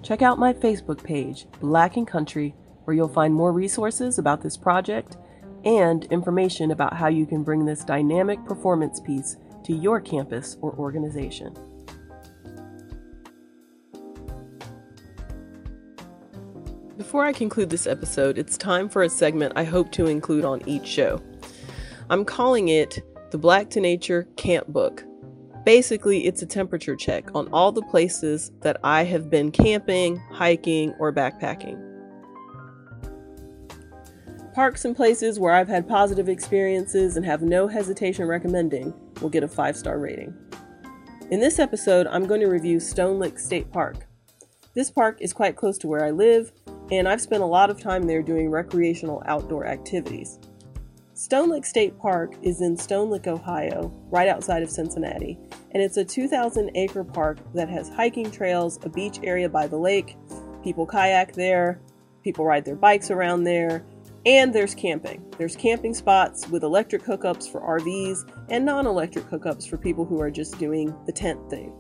check 0.02 0.22
out 0.22 0.40
my 0.40 0.54
Facebook 0.54 1.04
page, 1.04 1.46
Black 1.60 1.98
and 1.98 2.08
Country, 2.08 2.56
where 2.86 2.96
you'll 2.96 3.10
find 3.10 3.34
more 3.34 3.52
resources 3.52 4.18
about 4.18 4.42
this 4.42 4.56
project 4.56 5.18
and 5.66 6.06
information 6.06 6.72
about 6.72 6.94
how 6.94 7.10
you 7.10 7.26
can 7.26 7.44
bring 7.44 7.66
this 7.66 7.84
dynamic 7.84 8.46
performance 8.46 9.02
piece 9.02 9.36
to 9.66 9.74
your 9.74 10.00
campus 10.00 10.56
or 10.62 10.74
organization. 10.76 11.54
Before 16.98 17.26
I 17.26 17.34
conclude 17.34 17.70
this 17.70 17.88
episode, 17.88 18.38
it's 18.38 18.58
time 18.58 18.88
for 18.88 19.04
a 19.04 19.10
segment 19.10 19.52
I 19.58 19.66
hope 19.66 19.92
to 19.92 20.06
include 20.06 20.46
on 20.46 20.66
each 20.66 20.88
show. 20.88 21.22
I'm 22.10 22.24
calling 22.24 22.70
it 22.70 23.04
the 23.32 23.38
Black 23.38 23.70
to 23.72 23.82
Nature 23.82 24.30
Camp 24.38 24.68
Book. 24.70 25.04
Basically, 25.68 26.26
it's 26.26 26.42
a 26.42 26.46
temperature 26.46 26.96
check 26.96 27.36
on 27.36 27.50
all 27.52 27.74
the 27.74 27.82
places 27.82 28.54
that 28.62 28.78
I 28.86 29.04
have 29.04 29.30
been 29.30 29.52
camping, 29.52 30.16
hiking, 30.32 30.94
or 30.98 31.12
backpacking. 31.12 31.78
Parks 34.56 34.86
and 34.86 34.96
places 34.96 35.42
where 35.42 35.54
I've 35.54 35.68
had 35.68 35.86
positive 35.86 36.30
experiences 36.30 37.18
and 37.18 37.26
have 37.26 37.42
no 37.42 37.68
hesitation 37.68 38.30
recommending 38.30 38.94
will 39.22 39.28
get 39.28 39.44
a 39.44 39.48
five 39.50 39.76
star 39.76 40.00
rating. 40.00 40.34
In 41.32 41.42
this 41.42 41.60
episode, 41.60 42.08
I'm 42.08 42.28
going 42.28 42.40
to 42.40 42.48
review 42.48 42.78
Stonelick 42.78 43.38
State 43.38 43.70
Park. 43.70 44.08
This 44.74 44.90
park 44.90 45.18
is 45.20 45.34
quite 45.34 45.58
close 45.58 45.78
to 45.80 45.88
where 45.90 46.06
I 46.06 46.12
live, 46.12 46.54
and 46.92 47.10
I've 47.10 47.20
spent 47.20 47.44
a 47.44 47.46
lot 47.46 47.70
of 47.70 47.78
time 47.78 48.04
there 48.04 48.24
doing 48.24 48.50
recreational 48.50 49.22
outdoor 49.26 49.68
activities. 49.68 50.40
Stonelick 51.18 51.66
State 51.66 51.98
Park 51.98 52.36
is 52.44 52.62
in 52.62 52.78
Stonelick, 52.78 53.26
Ohio, 53.26 53.92
right 54.12 54.28
outside 54.28 54.62
of 54.62 54.70
Cincinnati, 54.70 55.36
and 55.72 55.82
it's 55.82 55.98
a 55.98 56.06
2,000 56.06 56.70
acre 56.76 57.04
park 57.04 57.40
that 57.56 57.68
has 57.68 57.90
hiking 57.90 58.30
trails, 58.30 58.78
a 58.84 58.90
beach 58.90 59.20
area 59.24 59.50
by 59.50 59.66
the 59.66 59.76
lake, 59.76 60.16
people 60.64 60.86
kayak 60.86 61.34
there, 61.34 61.82
people 62.24 62.46
ride 62.46 62.64
their 62.66 62.76
bikes 62.76 63.10
around 63.10 63.46
there, 63.46 63.84
and 64.28 64.54
there's 64.54 64.76
camping. 64.76 65.26
There's 65.40 65.56
camping 65.56 65.96
spots 65.96 66.48
with 66.50 66.62
electric 66.64 67.02
hookups 67.02 67.52
for 67.52 67.62
RVs 67.62 68.32
and 68.50 68.64
non 68.64 68.86
electric 68.86 69.26
hookups 69.26 69.68
for 69.68 69.78
people 69.78 70.06
who 70.06 70.22
are 70.22 70.30
just 70.30 70.60
doing 70.60 70.96
the 71.08 71.12
tent 71.12 71.50
thing. 71.50 71.74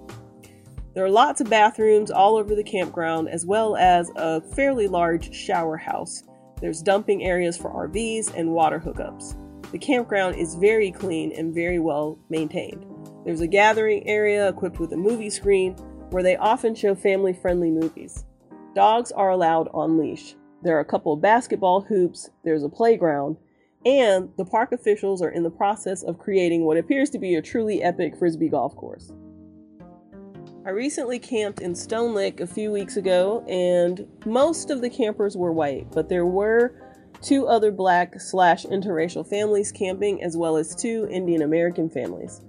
There 0.95 1.05
are 1.05 1.11
lots 1.11 1.41
of 1.41 1.47
bathrooms 1.47 2.09
all 2.09 2.37
over 2.37 2.55
the 2.55 2.63
campground, 2.63 3.29
as 3.29 3.45
well 3.45 3.75
as 3.77 4.09
a 4.15 4.41
fairly 4.55 4.87
large 4.87 5.31
shower 5.31 5.77
house. 5.77 6.23
There's 6.59 6.81
dumping 6.81 7.23
areas 7.23 7.55
for 7.55 7.69
RVs 7.69 8.33
and 8.35 8.51
water 8.51 8.79
hookups. 8.79 9.35
The 9.71 9.77
campground 9.77 10.35
is 10.35 10.55
very 10.55 10.91
clean 10.91 11.31
and 11.33 11.53
very 11.53 11.79
well 11.79 12.17
maintained. 12.29 12.85
There's 13.25 13.41
a 13.41 13.47
gathering 13.47 14.07
area 14.07 14.47
equipped 14.47 14.79
with 14.79 14.93
a 14.93 14.97
movie 14.97 15.29
screen 15.29 15.73
where 16.09 16.23
they 16.23 16.37
often 16.37 16.73
show 16.73 16.95
family 16.95 17.33
friendly 17.33 17.69
movies. 17.69 18.25
Dogs 18.73 19.11
are 19.11 19.31
allowed 19.31 19.67
on 19.73 19.97
leash. 19.97 20.35
There 20.63 20.77
are 20.77 20.81
a 20.81 20.85
couple 20.85 21.13
of 21.13 21.21
basketball 21.21 21.81
hoops, 21.81 22.29
there's 22.43 22.63
a 22.63 22.69
playground, 22.69 23.37
and 23.85 24.29
the 24.37 24.45
park 24.45 24.71
officials 24.71 25.21
are 25.21 25.29
in 25.29 25.43
the 25.43 25.51
process 25.51 26.03
of 26.03 26.17
creating 26.17 26.65
what 26.65 26.77
appears 26.77 27.09
to 27.11 27.19
be 27.19 27.35
a 27.35 27.41
truly 27.41 27.83
epic 27.83 28.17
frisbee 28.17 28.49
golf 28.49 28.75
course. 28.75 29.11
I 30.67 30.71
recently 30.71 31.17
camped 31.17 31.61
in 31.61 31.71
Stonelick 31.71 32.41
a 32.41 32.45
few 32.45 32.73
weeks 32.73 32.97
ago, 32.97 33.41
and 33.47 34.05
most 34.25 34.69
of 34.69 34.81
the 34.81 34.89
campers 34.89 35.37
were 35.37 35.53
white, 35.53 35.89
but 35.93 36.09
there 36.09 36.25
were 36.25 36.73
two 37.21 37.47
other 37.47 37.71
black 37.71 38.19
slash 38.19 38.65
interracial 38.65 39.25
families 39.25 39.71
camping, 39.71 40.21
as 40.21 40.35
well 40.35 40.57
as 40.57 40.75
two 40.75 41.07
Indian 41.09 41.43
American 41.43 41.89
families. 41.89 42.41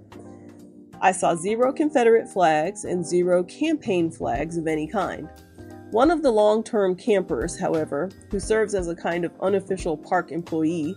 I 0.99 1.13
saw 1.13 1.33
zero 1.33 1.71
Confederate 1.71 2.27
flags 2.27 2.83
and 2.83 3.05
zero 3.05 3.41
campaign 3.41 4.11
flags 4.11 4.57
of 4.57 4.67
any 4.67 4.85
kind. 4.85 5.29
One 5.91 6.11
of 6.11 6.21
the 6.21 6.31
long 6.31 6.61
term 6.61 6.97
campers, 6.97 7.57
however, 7.57 8.09
who 8.31 8.39
serves 8.41 8.75
as 8.75 8.89
a 8.89 8.95
kind 8.95 9.23
of 9.23 9.31
unofficial 9.39 9.95
park 9.95 10.33
employee, 10.33 10.93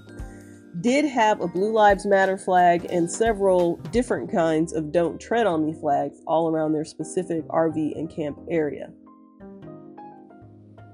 did 0.81 1.05
have 1.05 1.41
a 1.41 1.47
Blue 1.47 1.73
Lives 1.73 2.07
Matter 2.07 2.39
flag 2.39 2.87
and 2.91 3.11
several 3.11 3.77
different 3.93 4.33
kinds 4.33 4.73
of 4.73 4.91
Don't 4.91 5.21
Tread 5.21 5.47
on 5.47 5.67
Me 5.67 5.75
flags 5.75 6.21
all 6.27 6.49
around 6.49 6.73
their 6.73 6.85
specific 6.85 7.47
RV 7.49 7.99
and 7.99 8.11
camp 8.11 8.39
area. 8.51 8.91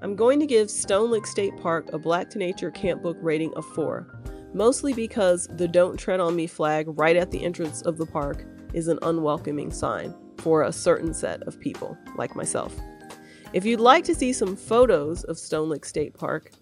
I'm 0.02 0.16
going 0.16 0.40
to 0.40 0.46
give 0.46 0.68
Stonelick 0.68 1.26
State 1.26 1.56
Park 1.56 1.92
a 1.92 1.98
Black 1.98 2.28
to 2.30 2.38
Nature 2.38 2.70
Camp 2.70 3.02
Book 3.02 3.16
rating 3.20 3.52
of 3.54 3.64
4, 3.66 4.50
mostly 4.52 4.92
because 4.92 5.48
the 5.56 5.68
Don't 5.68 5.96
Tread 5.96 6.20
on 6.20 6.34
Me 6.36 6.46
flag 6.46 6.86
right 6.98 7.16
at 7.16 7.30
the 7.30 7.44
entrance 7.44 7.82
of 7.82 7.98
the 7.98 8.06
park 8.06 8.44
is 8.74 8.88
an 8.88 8.98
unwelcoming 9.02 9.70
sign 9.70 10.14
for 10.38 10.62
a 10.62 10.72
certain 10.72 11.14
set 11.14 11.42
of 11.42 11.58
people, 11.60 11.96
like 12.16 12.36
myself. 12.36 12.74
If 13.52 13.64
you'd 13.64 13.80
like 13.80 14.04
to 14.04 14.14
see 14.14 14.32
some 14.32 14.56
photos 14.56 15.24
of 15.24 15.36
Stonelick 15.36 15.84
State 15.84 16.14
Park, 16.14 16.52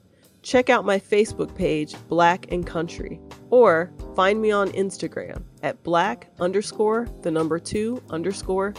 check 0.46 0.70
out 0.70 0.84
my 0.84 0.96
Facebook 0.96 1.52
page, 1.56 1.96
Black 2.06 2.52
and 2.52 2.64
Country, 2.64 3.20
or 3.50 3.92
find 4.14 4.40
me 4.40 4.52
on 4.52 4.70
Instagram 4.70 5.42
at 5.64 5.82
black 5.82 6.30
underscore 6.38 7.08
the 7.22 7.30
number 7.32 7.58
two 7.58 8.00
underscore 8.10 8.72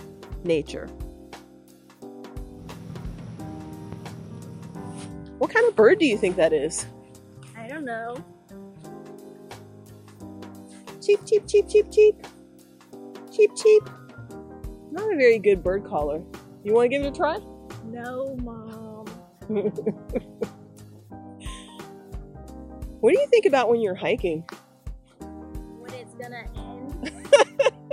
nature. 0.46 0.88
What 5.40 5.54
kind 5.54 5.68
of 5.68 5.76
bird 5.76 6.00
do 6.00 6.06
you 6.06 6.18
think 6.18 6.38
that 6.38 6.54
is? 6.54 6.86
I 7.58 7.68
don't 7.68 7.84
know. 7.84 8.16
Cheep, 11.06 11.26
cheep, 11.26 11.48
cheep, 11.48 11.70
cheep, 11.70 11.92
cheep. 11.92 12.16
Cheep, 13.32 13.52
cheep. 13.58 13.84
Not 14.90 15.14
a 15.14 15.18
very 15.18 15.38
good 15.38 15.64
bird 15.64 15.84
caller. 15.84 16.24
You 16.64 16.74
want 16.74 16.86
to 16.86 16.90
give 16.90 17.04
it 17.06 17.10
a 17.10 17.12
try? 17.12 17.40
No, 17.84 18.36
mom. 18.38 19.06
what 23.08 23.14
do 23.14 23.22
you 23.22 23.28
think 23.28 23.46
about 23.46 23.70
when 23.70 23.80
you're 23.80 23.96
hiking? 23.96 24.44
When 25.20 25.94
it's 25.94 26.14
gonna 26.16 26.44
end. 26.58 27.90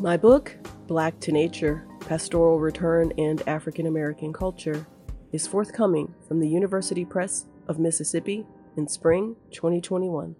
My 0.00 0.16
book, 0.16 0.56
Black 0.86 1.18
to 1.18 1.32
Nature 1.32 1.84
Pastoral 1.98 2.60
Return 2.60 3.12
and 3.18 3.42
African 3.48 3.88
American 3.88 4.32
Culture, 4.32 4.86
is 5.32 5.48
forthcoming 5.48 6.14
from 6.28 6.38
the 6.38 6.48
University 6.48 7.04
Press 7.04 7.46
of 7.66 7.80
Mississippi 7.80 8.46
in 8.76 8.86
spring 8.86 9.34
2021. 9.50 10.36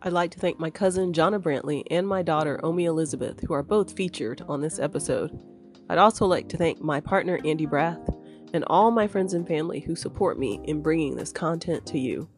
I'd 0.00 0.12
like 0.14 0.30
to 0.30 0.38
thank 0.38 0.58
my 0.58 0.70
cousin 0.70 1.12
Jonna 1.12 1.38
Brantley 1.38 1.82
and 1.90 2.08
my 2.08 2.22
daughter 2.22 2.58
Omi 2.64 2.86
Elizabeth, 2.86 3.40
who 3.46 3.52
are 3.52 3.62
both 3.62 3.94
featured 3.94 4.42
on 4.48 4.62
this 4.62 4.78
episode. 4.78 5.38
I'd 5.90 5.98
also 5.98 6.24
like 6.24 6.48
to 6.48 6.56
thank 6.56 6.80
my 6.80 7.00
partner 7.00 7.38
Andy 7.44 7.66
Brath 7.66 8.00
and 8.52 8.64
all 8.68 8.90
my 8.90 9.06
friends 9.06 9.34
and 9.34 9.46
family 9.46 9.80
who 9.80 9.94
support 9.94 10.38
me 10.38 10.60
in 10.64 10.82
bringing 10.82 11.16
this 11.16 11.32
content 11.32 11.84
to 11.86 11.98
you. 11.98 12.28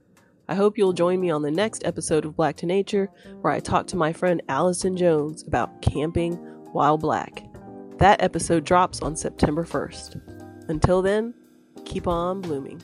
I 0.49 0.55
hope 0.57 0.77
you'll 0.77 0.92
join 0.92 1.20
me 1.20 1.31
on 1.31 1.42
the 1.42 1.51
next 1.51 1.85
episode 1.85 2.25
of 2.25 2.35
Black 2.37 2.57
to 2.57 2.66
Nature, 2.66 3.09
where 3.40 3.53
I 3.53 3.61
talk 3.61 3.87
to 3.88 3.96
my 3.96 4.12
friend 4.12 4.42
Allison 4.49 4.96
Jones 4.96 5.44
about 5.46 5.81
camping 5.81 6.35
while 6.73 6.99
black. 6.99 7.44
That 7.99 8.20
episode 8.23 8.64
drops 8.64 9.01
on 9.03 9.14
September 9.14 9.64
1st. 9.64 10.68
Until 10.68 11.03
then, 11.03 11.35
keep 11.85 12.09
on 12.09 12.40
blooming. 12.40 12.83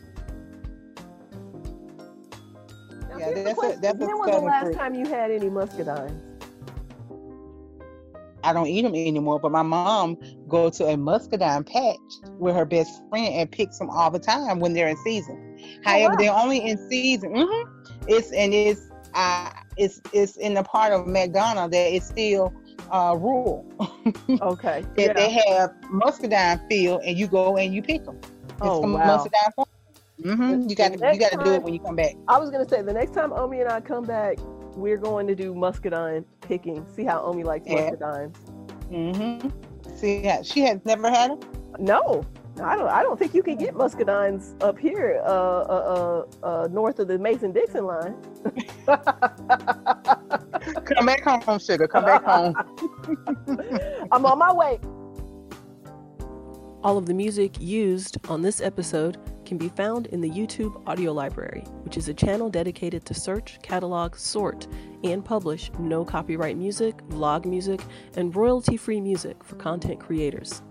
Now, 3.08 3.18
Yeah, 3.18 3.32
that's 3.32 3.50
a- 3.50 3.54
question. 3.54 3.80
that's 3.80 3.96
a 4.00 4.06
when 4.06 4.18
was 4.18 4.30
the 4.30 4.38
last 4.40 4.64
fruit. 4.66 4.76
time 4.76 4.94
you 4.94 5.06
had 5.06 5.30
any 5.30 5.48
muscadines? 5.48 6.20
I 8.44 8.52
don't 8.52 8.68
eat 8.68 8.82
them 8.82 8.94
anymore, 8.94 9.40
but 9.40 9.50
my 9.50 9.62
mom 9.62 10.18
go 10.48 10.70
to 10.70 10.86
a 10.86 10.96
muscadine 10.96 11.64
patch 11.64 11.96
with 12.38 12.54
her 12.54 12.64
best 12.64 13.02
friend 13.10 13.34
and 13.34 13.50
picks 13.50 13.78
them 13.78 13.90
all 13.90 14.10
the 14.10 14.18
time 14.18 14.60
when 14.60 14.72
they're 14.72 14.88
in 14.88 14.96
season. 14.98 15.58
However, 15.84 16.10
wow. 16.10 16.16
they're 16.16 16.32
only 16.34 16.58
in 16.58 16.78
season. 16.88 17.32
hmm 17.34 17.70
It's 18.08 18.32
and 18.32 18.52
it's 18.54 18.80
I 19.14 19.52
it's 19.76 20.00
it's 20.12 20.36
in 20.36 20.54
the 20.54 20.62
part 20.62 20.92
of 20.92 21.06
McDonough 21.06 21.70
that 21.70 21.94
it's 21.94 22.06
still 22.06 22.52
uh, 22.90 23.16
rural. 23.18 23.64
Okay. 24.40 24.84
that 24.96 25.06
Yeah. 25.06 25.12
they 25.14 25.30
have 25.30 25.70
muscadine 25.90 26.60
field, 26.68 27.02
and 27.04 27.16
you 27.16 27.26
go 27.26 27.56
and 27.56 27.74
you 27.74 27.82
pick 27.82 28.04
them. 28.04 28.18
It's 28.62 28.62
Oh, 28.62 28.80
some 28.80 28.92
wow. 28.92 29.16
muscadine 29.16 29.52
farm. 29.54 29.66
hmm 30.22 30.68
You 30.68 30.76
got 30.76 30.92
to 30.92 31.12
you 31.12 31.18
got 31.18 31.32
to 31.32 31.36
do 31.44 31.52
it 31.54 31.62
when 31.62 31.74
you 31.74 31.80
come 31.80 31.96
back. 31.96 32.14
I 32.28 32.38
was 32.38 32.50
gonna 32.50 32.68
say 32.68 32.82
the 32.82 32.92
next 32.92 33.12
time 33.12 33.32
Omi 33.32 33.60
and 33.60 33.68
I 33.70 33.80
come 33.80 34.04
back, 34.04 34.38
we're 34.76 34.96
going 34.98 35.26
to 35.26 35.34
do 35.34 35.54
muscadine 35.54 36.24
picking. 36.42 36.86
See 36.94 37.04
how 37.04 37.22
Omi 37.22 37.44
likes 37.44 37.66
Yeah. 37.66 37.90
muscadines. 37.90 38.36
hmm 38.88 39.48
See, 39.48 39.50
yeah, 40.02 40.42
she 40.42 40.60
has 40.60 40.80
never 40.84 41.10
had 41.10 41.30
them. 41.30 41.40
No, 41.78 42.24
I 42.62 42.76
don't. 42.76 42.88
I 42.88 43.02
don't 43.02 43.18
think 43.18 43.34
you 43.34 43.42
can 43.42 43.56
get 43.56 43.74
muscadines 43.74 44.54
up 44.62 44.78
here, 44.78 45.20
uh, 45.24 45.28
uh, 45.28 46.24
uh, 46.42 46.46
uh 46.46 46.68
north 46.68 46.98
of 46.98 47.08
the 47.08 47.18
Mason 47.18 47.52
Dixon 47.52 47.84
line. 47.84 48.16
Come 50.84 51.06
back 51.06 51.22
home, 51.22 51.58
sugar. 51.58 51.86
Come 51.86 52.04
back 52.04 52.24
home. 52.24 52.54
I'm 54.12 54.24
on 54.24 54.38
my 54.38 54.52
way. 54.52 54.78
All 56.82 56.96
of 56.96 57.06
the 57.06 57.14
music 57.14 57.60
used 57.60 58.16
on 58.28 58.42
this 58.42 58.60
episode 58.60 59.18
can 59.44 59.58
be 59.58 59.68
found 59.68 60.06
in 60.06 60.20
the 60.20 60.30
YouTube 60.30 60.82
Audio 60.86 61.12
Library, 61.12 61.62
which 61.82 61.96
is 61.96 62.08
a 62.08 62.14
channel 62.14 62.48
dedicated 62.48 63.04
to 63.06 63.14
search, 63.14 63.58
catalog, 63.62 64.16
sort, 64.16 64.66
and 65.12 65.24
publish 65.24 65.70
no 65.78 66.04
copyright 66.04 66.56
music, 66.56 66.96
vlog 67.08 67.44
music, 67.44 67.80
and 68.16 68.34
royalty 68.34 68.76
free 68.76 69.00
music 69.00 69.42
for 69.44 69.56
content 69.56 70.00
creators. 70.00 70.62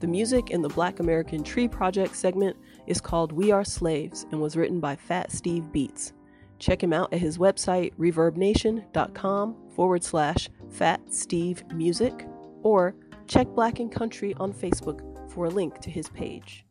The 0.00 0.06
music 0.06 0.50
in 0.50 0.62
the 0.62 0.68
Black 0.68 1.00
American 1.00 1.42
Tree 1.42 1.66
Project 1.66 2.14
segment 2.14 2.56
is 2.86 3.00
called 3.00 3.32
We 3.32 3.50
Are 3.50 3.64
Slaves 3.64 4.26
and 4.30 4.40
was 4.40 4.56
written 4.56 4.78
by 4.78 4.94
Fat 4.94 5.32
Steve 5.32 5.72
Beats. 5.72 6.12
Check 6.58 6.82
him 6.82 6.92
out 6.92 7.12
at 7.12 7.20
his 7.20 7.38
website, 7.38 7.92
reverbnation.com 7.96 9.56
forward 9.74 10.04
slash 10.04 10.48
Fat 10.70 11.00
Steve 11.12 11.64
Music, 11.72 12.28
or 12.62 12.94
check 13.26 13.48
Black 13.48 13.80
and 13.80 13.90
Country 13.90 14.34
on 14.38 14.52
Facebook 14.52 15.00
for 15.32 15.46
a 15.46 15.50
link 15.50 15.80
to 15.80 15.90
his 15.90 16.08
page. 16.08 16.67